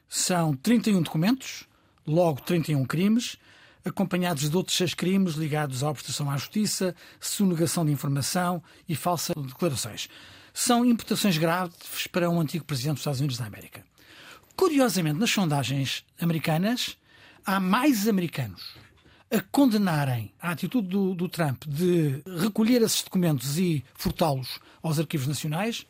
[0.09, 1.65] São 31 documentos,
[2.07, 3.39] logo 31 crimes,
[3.87, 9.35] acompanhados de outros seis crimes ligados à obstrução à justiça, sonegação de informação e falsas
[9.37, 10.09] declarações.
[10.53, 13.85] São imputações graves para um antigo presidente dos Estados Unidos da América.
[14.57, 16.97] Curiosamente, nas sondagens americanas,
[17.45, 18.75] há mais americanos
[19.31, 25.27] a condenarem a atitude do, do Trump de recolher esses documentos e furtá-los aos arquivos
[25.27, 25.87] nacionais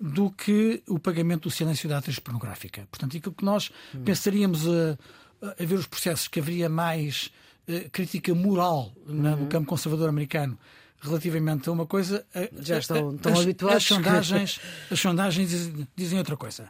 [0.00, 2.86] do que o pagamento do silêncio da atriz pornográfica.
[2.90, 3.70] Portanto, aquilo que nós
[4.04, 4.98] pensaríamos a,
[5.42, 7.30] a, ver os processos que haveria mais
[7.68, 9.48] uh, crítica moral na, no uhum.
[9.48, 10.58] campo conservador americano
[11.00, 12.26] relativamente a uma coisa.
[12.58, 13.76] Já estão, estão as, habituados.
[13.76, 16.68] As sondagens, as sondagens dizem, dizem outra coisa.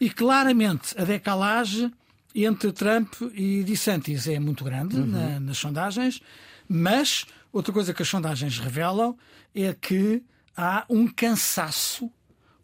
[0.00, 1.92] E claramente a decalagem
[2.34, 5.06] entre Trump e DeSantis é muito grande uhum.
[5.06, 6.20] na, nas sondagens,
[6.68, 9.16] mas outra coisa que as sondagens revelam
[9.54, 10.22] é que
[10.56, 12.10] há um cansaço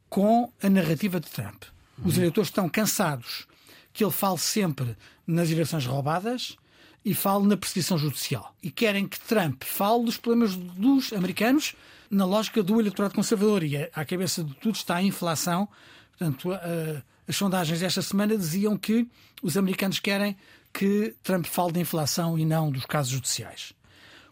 [0.09, 1.63] com a narrativa de Trump.
[1.99, 2.09] Uhum.
[2.09, 3.47] Os eleitores estão cansados
[3.93, 4.97] que ele fale sempre
[5.31, 6.57] nas eleições roubadas
[7.05, 8.55] e fale na perseguição judicial.
[8.63, 11.75] E querem que Trump fale dos problemas dos americanos
[12.11, 13.63] na lógica do eleitorado conservador.
[13.63, 15.69] E à cabeça de tudo está a inflação.
[16.11, 16.51] Portanto,
[17.27, 19.09] as sondagens esta semana diziam que
[19.43, 20.37] os americanos querem
[20.73, 23.73] que Trump fale da inflação e não dos casos judiciais.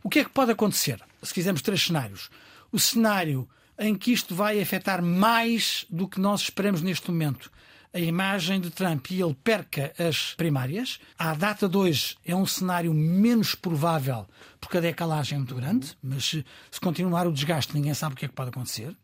[0.02, 1.00] O que é que pode acontecer?
[1.22, 2.30] Se quisermos três cenários.
[2.70, 7.50] O cenário em que isto vai afetar mais do que nós esperamos neste momento
[7.92, 11.01] a imagem de Trump e ele perca as primárias.
[11.18, 14.27] À data de hoje é um cenário menos provável
[14.61, 18.24] porque a decalagem é muito grande, mas se continuar o desgaste ninguém sabe o que
[18.24, 18.96] é que pode acontecer.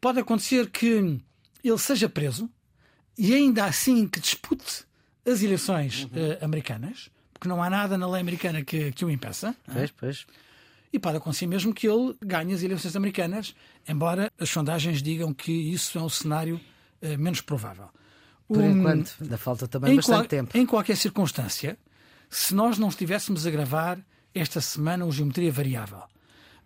[0.00, 1.20] Pode acontecer que
[1.64, 2.48] ele seja preso,
[3.18, 4.84] e ainda assim que dispute
[5.26, 6.10] as eleições uhum.
[6.10, 9.56] uh, americanas, porque não há nada na lei americana que, que o impeça.
[9.68, 9.72] É?
[9.72, 10.26] Pois, pois.
[10.92, 13.54] E pode acontecer mesmo que ele ganhe as eleições americanas,
[13.88, 16.60] embora as sondagens digam que isso é um cenário
[17.02, 17.88] uh, menos provável.
[18.48, 20.56] Por um, enquanto, ainda falta também bastante qual, tempo.
[20.56, 21.76] Em qualquer circunstância,
[22.30, 23.98] se nós não estivéssemos a gravar
[24.34, 26.02] esta semana o Geometria Variável,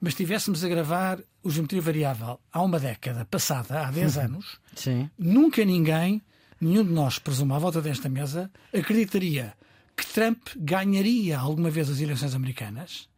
[0.00, 5.08] mas estivéssemos a gravar o Geometria Variável há uma década passada, há 10 anos, Sim.
[5.18, 6.22] nunca ninguém
[6.60, 9.54] nenhum de nós, presumo, à volta desta mesa, acreditaria
[9.96, 13.08] que Trump ganharia alguma vez as eleições americanas,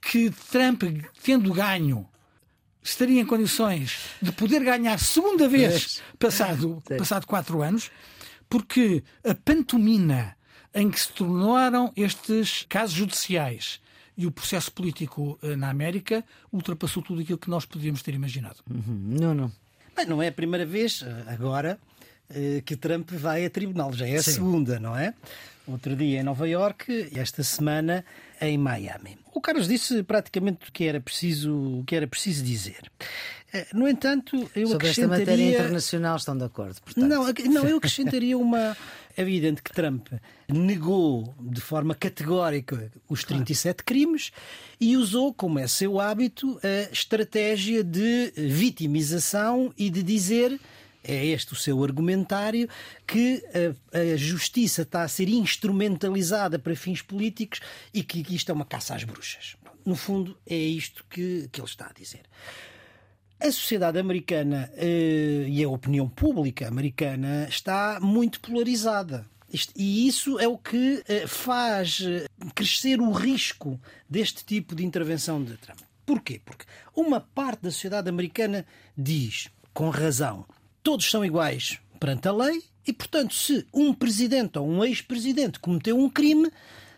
[0.00, 0.82] que Trump,
[1.22, 2.08] tendo ganho,
[2.82, 7.90] estaria em condições de poder ganhar segunda vez passado, passado quatro anos,
[8.48, 10.36] porque a pantomina
[10.74, 13.80] em que se tornaram estes casos judiciais
[14.16, 18.56] e o processo político eh, na América ultrapassou tudo aquilo que nós podíamos ter imaginado.
[18.70, 19.16] Uhum.
[19.20, 19.52] Não, não.
[19.96, 21.78] Bem, não é a primeira vez, eh, agora,
[22.30, 23.92] eh, que Trump vai a tribunal.
[23.92, 24.32] Já é a Sim.
[24.32, 25.14] segunda, não é?
[25.66, 28.04] Outro dia em Nova York, esta semana
[28.42, 29.16] em Miami.
[29.32, 32.90] O Carlos disse praticamente o que era preciso, o que era preciso dizer.
[33.52, 35.22] Eh, no entanto, eu Sobre acrescentaria...
[35.22, 37.06] esta matéria internacional estão de acordo, portanto.
[37.06, 38.76] Não, não, eu acrescentaria uma...
[39.16, 40.08] É evidente que Trump
[40.48, 44.32] negou de forma categórica os 37 crimes
[44.80, 50.58] e usou, como é seu hábito, a estratégia de vitimização e de dizer
[51.04, 52.68] é este o seu argumentário,
[53.06, 53.42] que
[53.92, 57.60] a, a, justiça está a ser instrumentalizada para fins políticos
[57.92, 59.56] e que, isto é uma caça às bruxas.
[59.84, 62.22] No fundo, é isto que, que ele está a dizer.
[63.40, 69.26] A sociedade americana eh, e a opinião pública americana está muito polarizada.
[69.76, 75.42] E isso é o que eh, faz eh, crescer o risco deste tipo de intervenção
[75.42, 75.80] de Trump.
[76.06, 76.40] Porquê?
[76.44, 78.64] Porque uma parte da sociedade americana
[78.96, 80.46] diz, com razão,
[80.82, 85.98] todos são iguais perante a lei e, portanto, se um presidente ou um ex-presidente cometeu
[85.98, 86.50] um crime,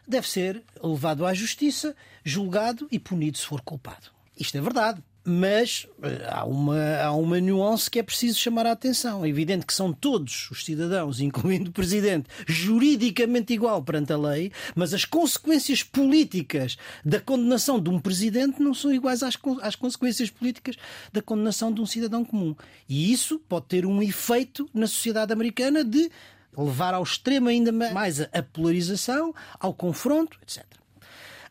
[0.06, 1.94] deve ser levado à justiça,
[2.24, 4.10] julgado e punido se for culpado.
[4.38, 5.02] Isto é verdade.
[5.24, 9.24] Mas eh, há uma, há uma nuance que é preciso chamar a atenção.
[9.24, 14.52] É evidente que são todos os cidadãos, incluindo o Presidente, juridicamente igual perante a lei,
[14.74, 20.28] mas as consequências políticas da condenação de um Presidente não são iguais às, às consequências
[20.28, 20.76] políticas
[21.12, 22.54] da condenação de um cidadão comum.
[22.86, 26.10] E isso pode ter um efeito na sociedade americana de
[26.56, 30.64] levar ao extremo ainda mais a polarização, ao confronto, etc.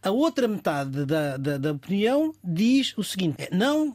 [0.04, 3.88] A outra metade da, da, da, opinião diz o seguinte: é, não,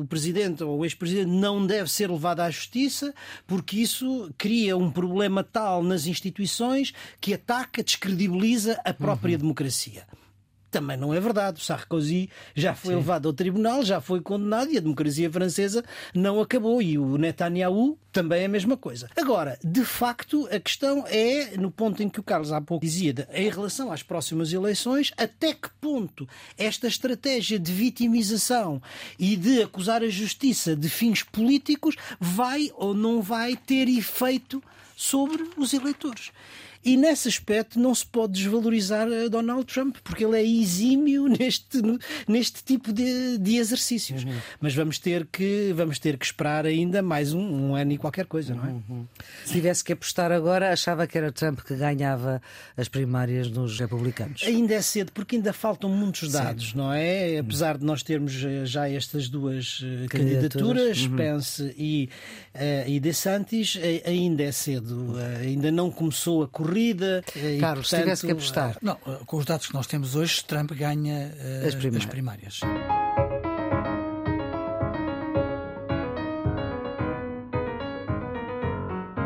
[0.00, 3.14] o presidente ou o ex-presidente não deve ser levado à justiça
[3.46, 9.40] porque isso cria um problema tal nas instituições que ataca, descredibiliza a própria uhum.
[9.40, 10.06] democracia.
[10.70, 11.60] Também não é verdade.
[11.60, 13.00] O Sarkozy já foi Sim.
[13.00, 16.80] levado ao tribunal, já foi condenado e a democracia francesa não acabou.
[16.80, 19.08] E o Netanyahu também é a mesma coisa.
[19.16, 23.28] Agora, de facto, a questão é, no ponto em que o Carlos há pouco dizia,
[23.32, 28.82] em relação às próximas eleições, até que ponto esta estratégia de vitimização
[29.18, 34.62] e de acusar a justiça de fins políticos vai ou não vai ter efeito
[34.96, 36.30] sobre os eleitores.
[36.82, 41.82] E nesse aspecto não se pode desvalorizar Donald Trump, porque ele é exímio neste,
[42.26, 44.24] neste tipo de, de exercícios.
[44.24, 44.38] Uhum.
[44.60, 48.24] Mas vamos ter, que, vamos ter que esperar ainda mais um, um ano e qualquer
[48.24, 48.68] coisa, não é?
[48.68, 49.06] Uhum.
[49.44, 52.40] Se tivesse que apostar agora, achava que era Trump que ganhava
[52.76, 54.42] as primárias nos republicanos.
[54.44, 56.78] Ainda é cedo, porque ainda faltam muitos dados, Sim.
[56.78, 57.38] não é?
[57.38, 61.16] Apesar de nós termos eh, já estas duas eh, candidaturas, uhum.
[61.16, 62.08] Pence e,
[62.54, 65.12] uh, e DeSantis, ainda é cedo.
[65.12, 67.24] Uh, ainda não começou a correr corrida.
[67.60, 68.76] Carlos, se tivesse que apostar.
[68.80, 72.04] Não, com os dados que nós temos hoje, Trump ganha uh, as primárias.
[72.04, 72.60] As primárias.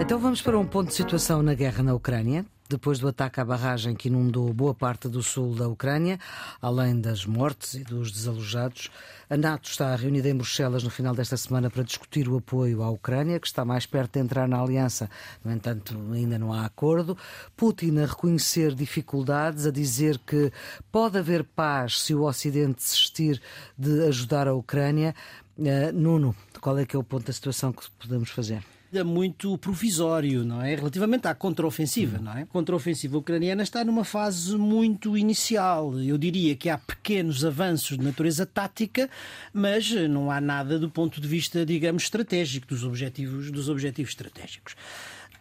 [0.04, 3.44] Então vamos para um ponto de situação na guerra na Ucrânia depois do ataque à
[3.44, 6.18] barragem que inundou boa parte do sul da Ucrânia,
[6.60, 8.90] além das mortes e dos desalojados.
[9.30, 12.90] A NATO está reunida em Bruxelas no final desta semana para discutir o apoio à
[12.90, 15.08] Ucrânia, que está mais perto de entrar na aliança.
[15.44, 17.16] No entanto, ainda não há acordo.
[17.56, 20.52] Putin a reconhecer dificuldades, a dizer que
[20.90, 23.40] pode haver paz se o Ocidente desistir
[23.78, 25.14] de ajudar a Ucrânia.
[25.56, 28.73] Uh, Nuno, qual é que é o ponto da situação que podemos fazer?
[28.94, 30.76] Ainda muito provisório, não é?
[30.76, 32.42] Relativamente à contraofensiva, não é?
[32.42, 35.98] A contraofensiva ucraniana está numa fase muito inicial.
[35.98, 39.10] Eu diria que há pequenos avanços de natureza tática,
[39.52, 44.76] mas não há nada do ponto de vista, digamos, estratégico, dos objetivos, dos objetivos estratégicos.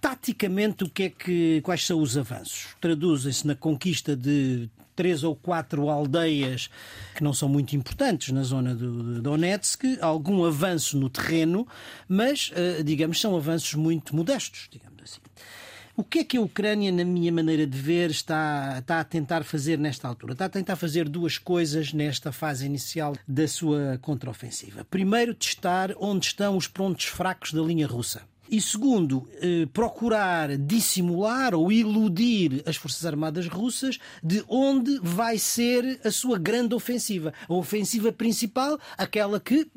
[0.01, 2.75] Taticamente, o que é que, quais são os avanços?
[2.81, 6.69] Traduzem-se na conquista de três ou quatro aldeias
[7.15, 11.67] que não são muito importantes na zona do, Donetsk, algum avanço no terreno,
[12.07, 15.21] mas, eh, digamos, são avanços muito modestos, digamos assim.
[15.95, 19.43] O que é que a Ucrânia, na minha maneira de ver, está, está a tentar
[19.43, 20.33] fazer nesta altura?
[20.33, 24.83] Está a tentar fazer duas coisas nesta fase inicial da sua contraofensiva.
[24.89, 28.23] Primeiro, testar onde estão os pontos fracos da linha russa.
[28.53, 35.99] E segundo, eh, procurar dissimular ou iludir as Forças Armadas russas de onde vai ser
[36.03, 37.33] a sua grande ofensiva.
[37.49, 39.67] A ofensiva principal, aquela que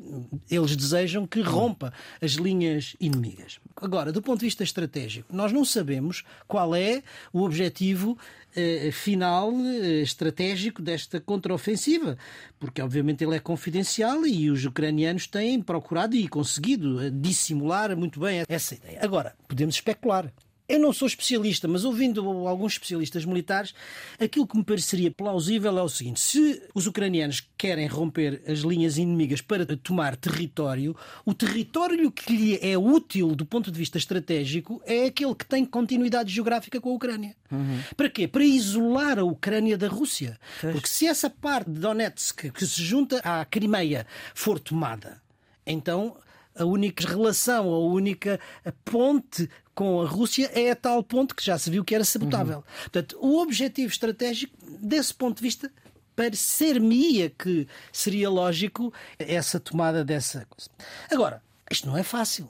[0.47, 3.59] eles desejam que rompa as linhas inimigas.
[3.75, 7.01] Agora, do ponto de vista estratégico, nós não sabemos qual é
[7.33, 8.15] o objetivo
[8.57, 12.17] eh, final eh, estratégico desta contraofensiva,
[12.59, 18.19] porque obviamente ele é confidencial e os ucranianos têm procurado e conseguido eh, dissimular muito
[18.19, 18.99] bem essa ideia.
[19.01, 20.31] Agora, podemos especular.
[20.67, 23.73] Eu não sou especialista, mas ouvindo alguns especialistas militares,
[24.19, 28.97] aquilo que me pareceria plausível é o seguinte: se os ucranianos querem romper as linhas
[28.97, 30.93] inimigas para tomar território,
[31.25, 35.65] o território que lhe é útil do ponto de vista estratégico é aquele que tem
[35.65, 37.33] continuidade geográfica com a Ucrânia.
[37.49, 37.79] Uhum.
[37.95, 38.27] Para quê?
[38.27, 40.37] Para isolar a Ucrânia da Rússia.
[40.59, 45.21] Porque se essa parte de Donetsk que se junta à Crimeia for tomada,
[45.65, 46.17] então
[46.57, 48.39] a única relação, a única
[48.83, 52.57] ponte com a Rússia é a tal ponto que já se viu que era sabotável.
[52.57, 52.63] Uhum.
[52.81, 55.71] Portanto, o objetivo estratégico, desse ponto de vista,
[56.15, 60.69] parecer-me que seria lógico essa tomada dessa coisa.
[61.11, 62.49] Agora, isto não é fácil.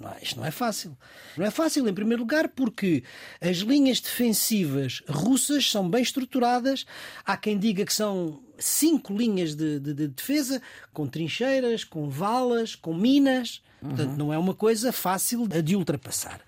[0.00, 0.96] Não, isto não é fácil.
[1.36, 3.04] Não é fácil, em primeiro lugar, porque
[3.40, 6.86] as linhas defensivas russas são bem estruturadas.
[7.26, 10.60] Há quem diga que são cinco linhas de, de, de defesa,
[10.92, 13.62] com trincheiras, com valas, com minas.
[13.80, 14.16] Portanto, uhum.
[14.16, 16.40] não é uma coisa fácil de ultrapassar.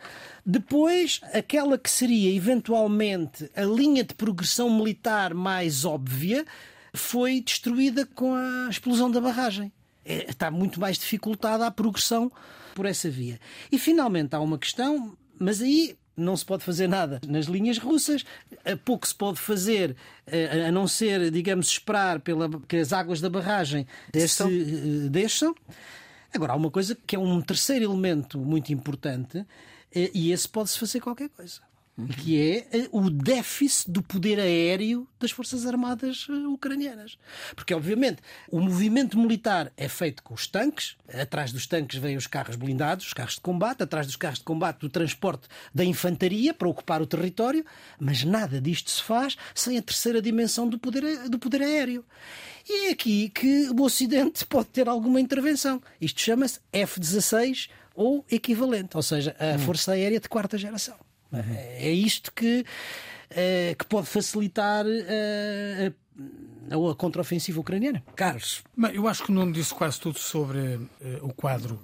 [0.44, 6.44] Depois, aquela que seria eventualmente a linha de progressão militar mais óbvia
[6.92, 9.72] foi destruída com a explosão da barragem.
[10.04, 12.32] É, está muito mais dificultada a progressão
[12.74, 13.38] por essa via.
[13.70, 18.24] E finalmente há uma questão, mas aí não se pode fazer nada nas linhas russas,
[18.84, 19.96] pouco se pode fazer
[20.66, 24.48] a não ser, digamos, esperar pela, que as águas da barragem desçam.
[24.48, 25.54] Se, desçam.
[26.32, 29.44] Agora, há uma coisa que é um terceiro elemento muito importante
[29.92, 31.60] e esse pode-se fazer qualquer coisa
[32.06, 37.18] que é o déficit do poder aéreo das Forças Armadas eh, ucranianas.
[37.54, 42.26] Porque, obviamente, o movimento militar é feito com os tanques, atrás dos tanques vêm os
[42.26, 46.54] carros blindados, os carros de combate, atrás dos carros de combate, o transporte da infantaria
[46.54, 47.64] para ocupar o território,
[47.98, 52.04] mas nada disto se faz sem a terceira dimensão do poder, do poder aéreo.
[52.68, 55.82] E é aqui que o Ocidente pode ter alguma intervenção.
[56.00, 59.58] Isto chama-se F-16 ou equivalente, ou seja, a hum.
[59.58, 60.96] Força Aérea de quarta geração.
[61.32, 62.64] É isto que,
[63.30, 65.92] eh, que pode facilitar eh,
[66.70, 68.02] a, a contraofensiva ucraniana.
[68.16, 68.62] Carlos.
[68.76, 70.88] Bem, eu acho que o Nuno disse quase tudo sobre uh,
[71.22, 71.80] o quadro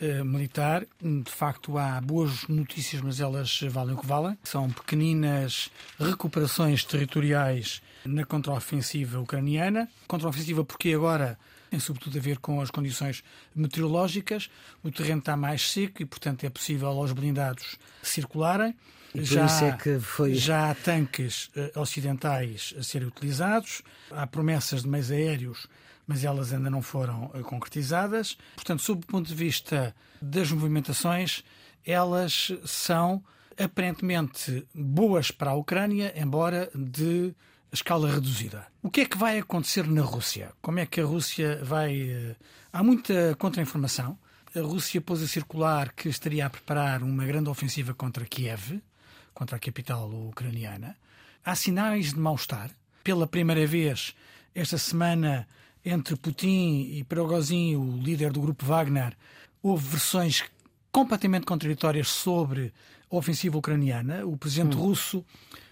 [0.00, 0.86] uh, militar.
[1.00, 4.38] De facto, há boas notícias, mas elas valem o que valem.
[4.44, 9.88] São pequeninas recuperações territoriais na contraofensiva ucraniana.
[10.06, 11.38] Contraofensiva porque agora
[11.70, 13.22] tem sobretudo a ver com as condições
[13.54, 14.50] meteorológicas.
[14.82, 18.74] O terreno está mais seco e, portanto, é possível aos blindados circularem.
[19.14, 20.34] já, é que foi...
[20.34, 25.68] já há tanques uh, ocidentais a serem utilizados, há promessas de meios aéreos,
[26.06, 28.36] mas elas ainda não foram uh, concretizadas.
[28.56, 31.44] Portanto, sob o ponto de vista das movimentações,
[31.86, 33.22] elas são
[33.56, 37.34] aparentemente boas para a Ucrânia, embora de
[37.72, 38.66] escala reduzida.
[38.82, 40.52] O que é que vai acontecer na Rússia?
[40.60, 42.00] Como é que a Rússia vai.
[42.00, 42.36] Eh,
[42.72, 44.18] há muita contra-informação.
[44.54, 48.82] A Rússia pôs a circular que estaria a preparar uma grande ofensiva contra Kiev,
[49.32, 50.96] contra a capital ucraniana.
[51.44, 52.70] Há sinais de mal-estar.
[53.04, 54.14] Pela primeira vez,
[54.54, 55.46] esta semana,
[55.84, 59.16] entre Putin e Prigozhin, o líder do grupo Wagner,
[59.62, 60.44] houve versões
[60.90, 62.72] completamente contraditórias sobre
[63.10, 64.26] a ofensiva ucraniana.
[64.26, 64.80] O presidente hum.
[64.80, 65.24] russo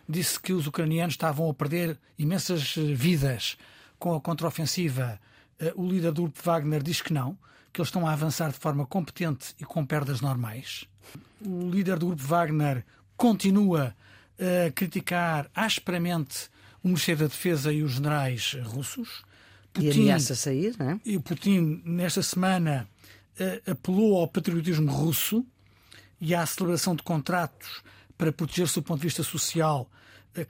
[0.09, 3.57] disse que os ucranianos estavam a perder imensas eh, vidas
[3.99, 5.21] com a contraofensiva.
[5.59, 7.37] Eh, o líder do grupo Wagner diz que não,
[7.73, 10.87] que eles estão a avançar de forma competente e com perdas normais.
[11.45, 12.85] O líder do grupo Wagner
[13.17, 13.95] continua
[14.39, 16.49] a criticar asperamente
[16.83, 19.23] o Ministério da Defesa e os generais russos.
[19.73, 21.01] Putin, e ameaça sair, não é?
[21.05, 22.89] E Putin, nesta semana,
[23.39, 25.45] eh, apelou ao patriotismo russo
[26.21, 27.83] e à celebração de contratos
[28.17, 29.89] para proteger-se do ponto de vista social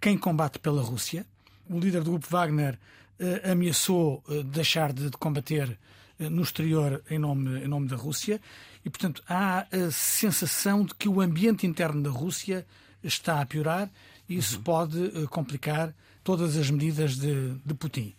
[0.01, 1.27] quem combate pela Rússia.
[1.69, 5.79] O líder do grupo Wagner uh, ameaçou uh, deixar de, combater
[6.19, 8.41] no exterior em nome, em nome da Rússia
[8.85, 12.67] e, portanto, há a sensação de que o ambiente interno da Rússia
[13.05, 13.89] está a piorar
[14.29, 14.63] e isso uhum.
[14.65, 18.17] pode complicar todas as medidas de, de Putin.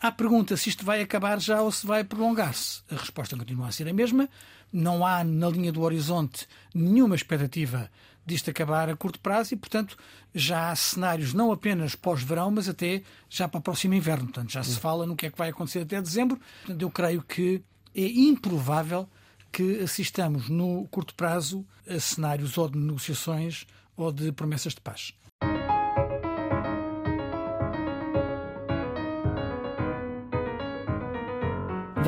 [0.00, 2.80] Há pergunta se isto vai acabar já ou se vai prolongar-se.
[2.90, 4.30] A resposta continua a ser a mesma.
[4.72, 7.90] Não há na linha do horizonte nenhuma expectativa
[8.30, 9.96] disto acabar a curto prazo e, portanto,
[10.34, 14.24] já há cenários não apenas pós-verão, mas até já para o próximo inverno.
[14.24, 16.40] Portanto, já se fala no que é que vai acontecer até dezembro.
[16.60, 17.62] Portanto, eu creio que
[17.94, 19.08] é improvável
[19.52, 23.66] que assistamos no curto prazo a cenários ou de negociações
[23.96, 25.12] ou de promessas de paz.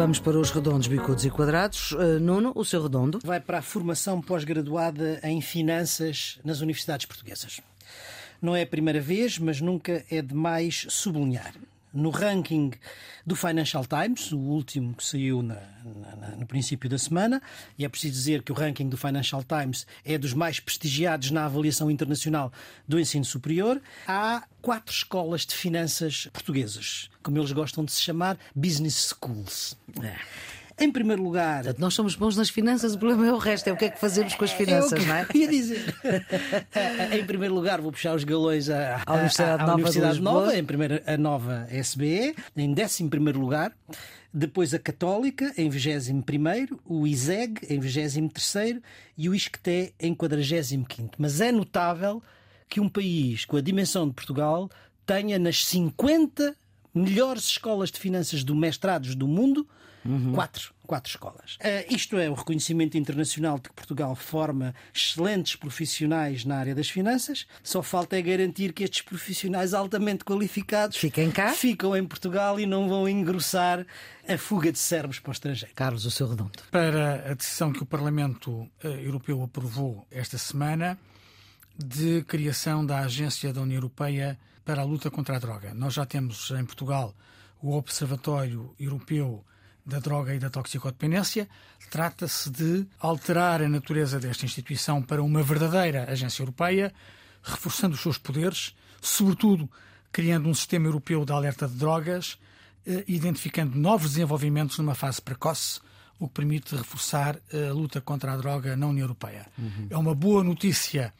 [0.02, 1.92] Vamos para os redondos, bicudos e quadrados.
[1.92, 3.20] Uh, Nuno, o seu redondo?
[3.22, 7.60] Vai para a formação pós-graduada em finanças nas universidades portuguesas.
[8.42, 11.54] Não é a primeira vez, mas nunca é demais sublinhar
[11.92, 12.72] no ranking
[13.24, 17.42] do Financial Times, o último que saiu na, na, no princípio da semana,
[17.78, 21.44] e é preciso dizer que o ranking do Financial Times é dos mais prestigiados na
[21.44, 22.52] avaliação internacional
[22.86, 23.80] do ensino superior.
[24.06, 29.76] Há quatro escolas de finanças portuguesas, como eles gostam de se chamar, business schools.
[30.02, 30.16] É.
[30.78, 31.62] Em primeiro lugar.
[31.62, 33.90] Portanto, nós somos bons nas finanças, o problema é o resto, é o que é
[33.90, 35.26] que fazemos com as finanças, é não é?
[35.34, 35.94] Ia dizer.
[37.12, 40.56] em primeiro lugar, vou puxar os galões à, à Universidade, à, à Nova, Universidade Nova,
[40.56, 43.72] em primeiro a nova SBE, em décimo primeiro lugar.
[44.34, 48.80] Depois a Católica, em 21, o ISEG, em 23
[49.18, 50.94] e o ISCTE, em 45.
[51.18, 52.22] Mas é notável
[52.66, 54.70] que um país com a dimensão de Portugal
[55.04, 56.56] tenha nas 50
[56.94, 59.68] melhores escolas de finanças do mestrados do mundo
[60.04, 60.32] Uhum.
[60.32, 61.56] Quatro, quatro escolas.
[61.56, 66.88] Uh, isto é o reconhecimento internacional de que Portugal forma excelentes profissionais na área das
[66.88, 67.46] finanças.
[67.62, 71.52] Só falta é garantir que estes profissionais altamente qualificados Fiquem cá.
[71.52, 73.86] ficam em Portugal e não vão engrossar
[74.28, 75.74] a fuga de cérebros para o estrangeiro.
[75.74, 76.58] Carlos, o seu redondo.
[76.70, 80.98] Para a decisão que o Parlamento eh, Europeu aprovou esta semana
[81.76, 85.74] de criação da Agência da União Europeia para a luta contra a droga.
[85.74, 87.14] Nós já temos em Portugal
[87.60, 89.44] o Observatório Europeu
[89.84, 91.48] da droga e da toxicodependência.
[91.90, 96.92] Trata-se de alterar a natureza desta instituição para uma verdadeira agência europeia,
[97.42, 99.68] reforçando os seus poderes, sobretudo
[100.12, 102.38] criando um sistema europeu de alerta de drogas,
[102.86, 105.80] eh, identificando novos desenvolvimentos numa fase precoce,
[106.18, 109.46] o que permite reforçar a luta contra a droga na União Europeia.
[109.58, 109.86] Uhum.
[109.90, 111.12] É uma boa notícia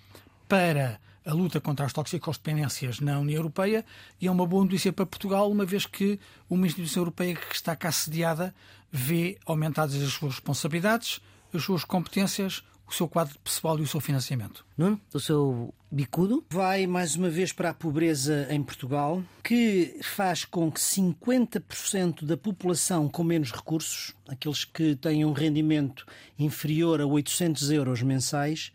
[0.49, 3.85] para a luta contra as toxicodependências na União Europeia
[4.21, 6.19] e é uma boa notícia para Portugal, uma vez que
[6.49, 8.55] uma instituição europeia que está cá sediada
[8.91, 11.21] vê aumentadas as suas responsabilidades,
[11.53, 14.67] as suas competências, o seu quadro pessoal e o seu financiamento.
[14.77, 16.45] Nuno, o seu bicudo?
[16.51, 22.37] Vai mais uma vez para a pobreza em Portugal, que faz com que 50% da
[22.37, 26.07] população com menos recursos, aqueles que têm um rendimento
[26.39, 28.73] inferior a 800 euros mensais,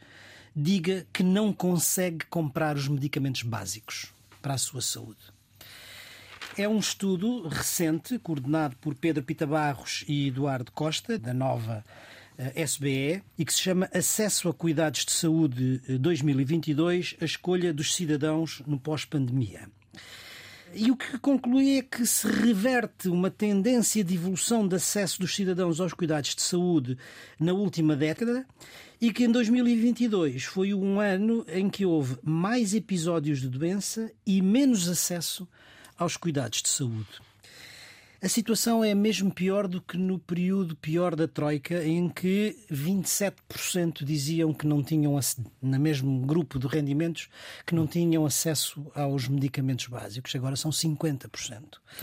[0.59, 5.19] diga que não consegue comprar os medicamentos básicos para a sua saúde.
[6.57, 11.85] É um estudo recente, coordenado por Pedro Pita Barros e Eduardo Costa, da nova
[12.39, 17.93] eh, SBE, e que se chama Acesso a Cuidados de Saúde 2022 A Escolha dos
[17.93, 19.69] Cidadãos no Pós-Pandemia.
[20.73, 25.33] E o que conclui é que se reverte uma tendência de evolução de acesso dos
[25.33, 26.97] cidadãos aos cuidados de saúde
[27.39, 28.45] na última década
[28.99, 34.41] e que em 2022 foi um ano em que houve mais episódios de doença e
[34.41, 35.47] menos acesso
[35.97, 37.26] aos cuidados de saúde.
[38.21, 44.03] A situação é mesmo pior do que no período pior da Troika, em que 27%
[44.03, 45.19] diziam que não tinham,
[45.61, 47.29] no mesmo grupo de rendimentos,
[47.65, 50.35] que não tinham acesso aos medicamentos básicos.
[50.35, 51.29] Agora são 50%.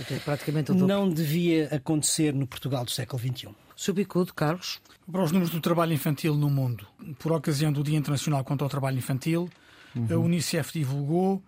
[0.01, 3.49] Okay, praticamente não devia acontecer no Portugal do século XXI.
[3.75, 4.81] Subicudo, Carlos.
[5.11, 6.87] Para os números do trabalho infantil no mundo,
[7.19, 9.51] por ocasião do Dia Internacional contra o Trabalho Infantil,
[9.97, 10.07] uhum.
[10.11, 11.43] a Unicef divulgou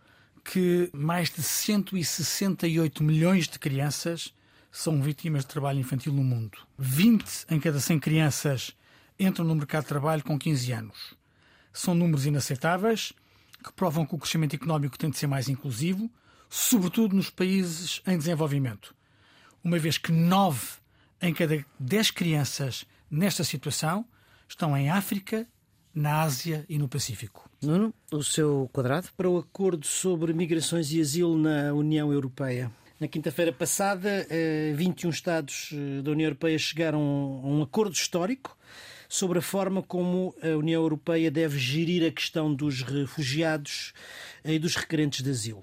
[0.44, 4.34] que mais de 168 milhões de crianças
[4.76, 6.58] são vítimas de trabalho infantil no mundo.
[6.76, 8.76] 20 em cada 100 crianças
[9.18, 11.14] entram no mercado de trabalho com 15 anos.
[11.72, 13.14] São números inaceitáveis
[13.64, 16.10] que provam que o crescimento económico tem de ser mais inclusivo,
[16.50, 18.94] sobretudo nos países em desenvolvimento.
[19.64, 20.76] Uma vez que 9
[21.22, 24.06] em cada 10 crianças nesta situação
[24.46, 25.48] estão em África,
[25.94, 27.48] na Ásia e no Pacífico.
[27.62, 29.08] Nuno, o seu quadrado?
[29.16, 32.70] Para o acordo sobre migrações e asilo na União Europeia.
[32.98, 34.26] Na quinta-feira passada,
[34.74, 37.00] 21 eh, Estados eh, da União Europeia chegaram
[37.44, 38.56] a um acordo histórico
[39.06, 43.92] sobre a forma como a União Europeia deve gerir a questão dos refugiados
[44.42, 45.62] eh, e dos requerentes de asilo.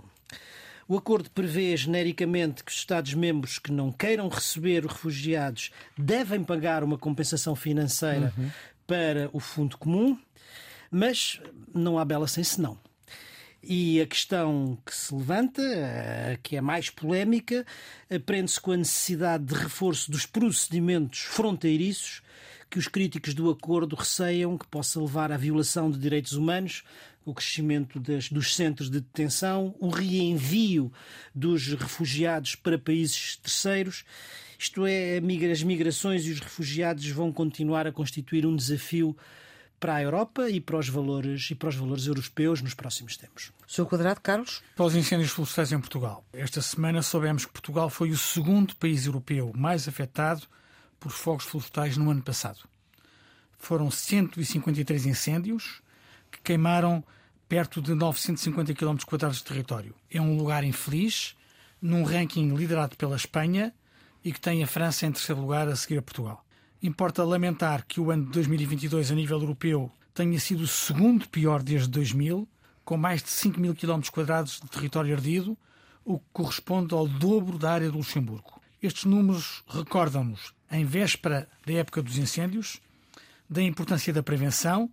[0.88, 6.84] O acordo prevê genericamente que os Estados-membros que não queiram receber os refugiados devem pagar
[6.84, 8.52] uma compensação financeira uhum.
[8.86, 10.16] para o Fundo Comum,
[10.92, 11.42] mas
[11.74, 12.78] não há bela sem senão.
[13.64, 17.66] E a questão que se levanta, eh, que é mais polémica,
[18.26, 22.22] prende-se com a necessidade de reforço dos procedimentos fronteiriços
[22.74, 26.84] que os críticos do acordo receiam que possa levar à violação de direitos humanos,
[27.24, 30.92] o crescimento das, dos centros de detenção, o reenvio
[31.36, 34.04] dos refugiados para países terceiros.
[34.58, 39.16] Isto é, as migrações e os refugiados vão continuar a constituir um desafio
[39.84, 43.52] para a Europa e para os valores e para os valores europeus nos próximos tempos.
[43.68, 44.64] Seu quadrado, Carlos?
[44.78, 46.24] Para os incêndios florestais em Portugal.
[46.32, 50.44] Esta semana soubemos que Portugal foi o segundo país europeu mais afetado
[51.02, 52.62] por fogos florestais no ano passado.
[53.58, 55.82] Foram 153 incêndios
[56.32, 57.04] que queimaram
[57.50, 59.94] perto de 950 km quadrados de território.
[60.10, 61.36] É um lugar infeliz,
[61.82, 63.74] num ranking liderado pela Espanha
[64.24, 66.43] e que tem a França em terceiro lugar a seguir a Portugal.
[66.84, 71.64] Importa lamentar que o ano de 2022, a nível europeu, tenha sido o segundo pior
[71.64, 72.46] desde 2000,
[72.84, 75.58] com mais de 5 mil km quadrados de território ardido,
[76.04, 78.62] o que corresponde ao dobro da área do Luxemburgo.
[78.82, 82.82] Estes números recordam-nos, em véspera da época dos incêndios,
[83.50, 84.92] da importância da prevenção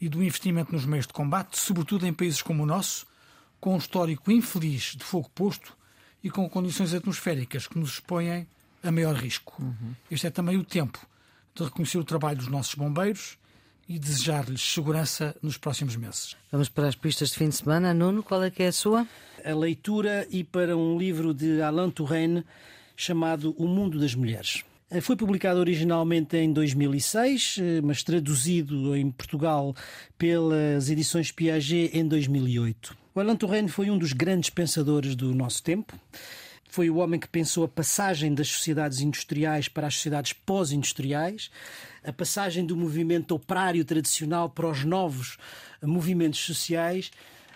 [0.00, 3.08] e do investimento nos meios de combate, sobretudo em países como o nosso,
[3.58, 5.76] com um histórico infeliz de fogo posto
[6.22, 8.46] e com condições atmosféricas que nos expõem
[8.84, 9.60] a maior risco.
[9.60, 9.96] Uhum.
[10.08, 11.04] Este é também o tempo
[11.54, 13.38] de reconhecer o trabalho dos nossos bombeiros
[13.88, 16.36] e desejar-lhes segurança nos próximos meses.
[16.50, 17.94] Vamos para as pistas de fim de semana.
[17.94, 19.06] Nuno, qual é que é a sua?
[19.44, 22.44] A leitura e para um livro de Alain Touraine
[22.96, 24.64] chamado O Mundo das Mulheres.
[24.90, 29.74] Eh, foi publicado originalmente em 2006, eh, mas traduzido em Portugal
[30.16, 32.96] pelas edições Piaget em 2008.
[33.14, 35.98] O Alain Touraine foi um dos grandes pensadores do nosso tempo
[36.74, 41.48] foi o homem que pensou a passagem das sociedades industriais para as sociedades pós-industriais,
[42.02, 45.38] a passagem do movimento operário tradicional para os novos
[45.80, 47.12] movimentos sociais,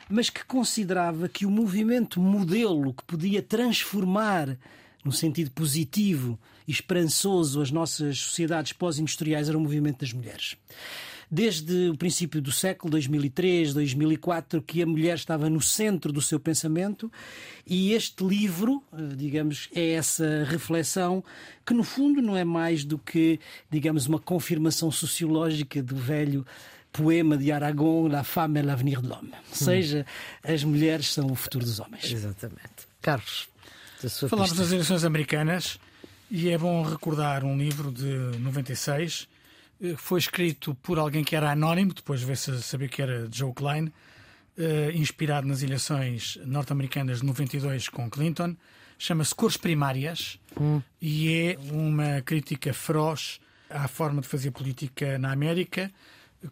[0.09, 4.57] mas que considerava que o movimento modelo que podia transformar
[5.05, 10.57] num sentido positivo e esperançoso, as nossas sociedades pós-industriais era o movimento das mulheres
[11.31, 16.41] desde o princípio do século, 2003, 2004, que a mulher estava no centro do seu
[16.41, 17.11] pensamento
[17.67, 21.23] e este livro, eh, digamos, é essa reflexão
[21.67, 23.39] que no fundo não é mais do que,
[23.71, 26.47] digamos, uma confirmação sociológica do velho
[26.91, 29.33] poema de Aragon, La femme est l'avenir de l'homme.
[29.51, 30.07] Ou seja,
[30.43, 32.11] as mulheres são o futuro dos homens.
[32.11, 32.89] Exatamente.
[33.03, 33.49] Carlos,
[34.29, 35.79] Falámos das eleições americanas
[36.31, 39.38] e é bom recordar um livro de 96 eh,
[39.97, 44.91] foi escrito por alguém que era anónimo, depois veio-se saber que era Joe Klein, uh,
[44.95, 48.57] inspirado nas eleições norte-americanas de 92 com Clinton.
[48.99, 50.83] Chama-se Cores Primárias hum.
[51.01, 55.93] e é uma crítica feroz à forma de fazer política na América,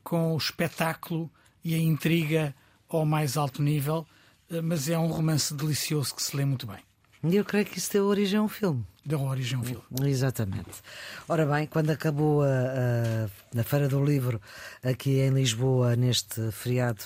[0.04, 1.30] com o espetáculo
[1.64, 2.54] e a intriga
[2.88, 4.06] ao mais alto nível,
[4.50, 6.78] uh, mas é um romance delicioso que se lê muito bem.
[7.24, 8.84] Eu creio que isso deu origem a um filme.
[9.06, 10.10] Deu origem a um filme.
[10.10, 10.82] Exatamente.
[11.28, 14.40] Ora bem, quando acabou a, a, a Feira do Livro
[14.82, 17.04] aqui em Lisboa, neste feriado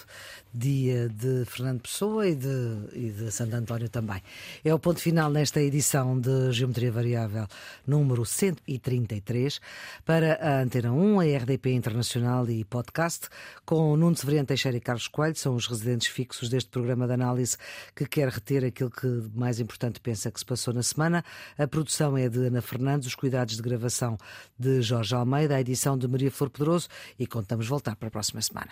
[0.52, 2.48] dia de Fernando Pessoa e de,
[2.92, 4.20] e de Santo António também.
[4.64, 7.46] É o ponto final nesta edição de Geometria Variável
[7.86, 9.60] número 133
[10.04, 13.28] para a Antena 1, a RDP Internacional e podcast,
[13.64, 17.56] com Nuno Severiano Teixeira e Carlos Coelho, são os residentes fixos deste programa de análise
[17.94, 21.24] que quer reter aquilo que mais importante pensa que se passou na semana.
[21.56, 24.16] A produção é de Ana Fernandes, os cuidados de gravação
[24.56, 26.88] de Jorge Almeida, a edição de Maria Flor Pedroso
[27.18, 28.70] e contamos voltar para a próxima semana.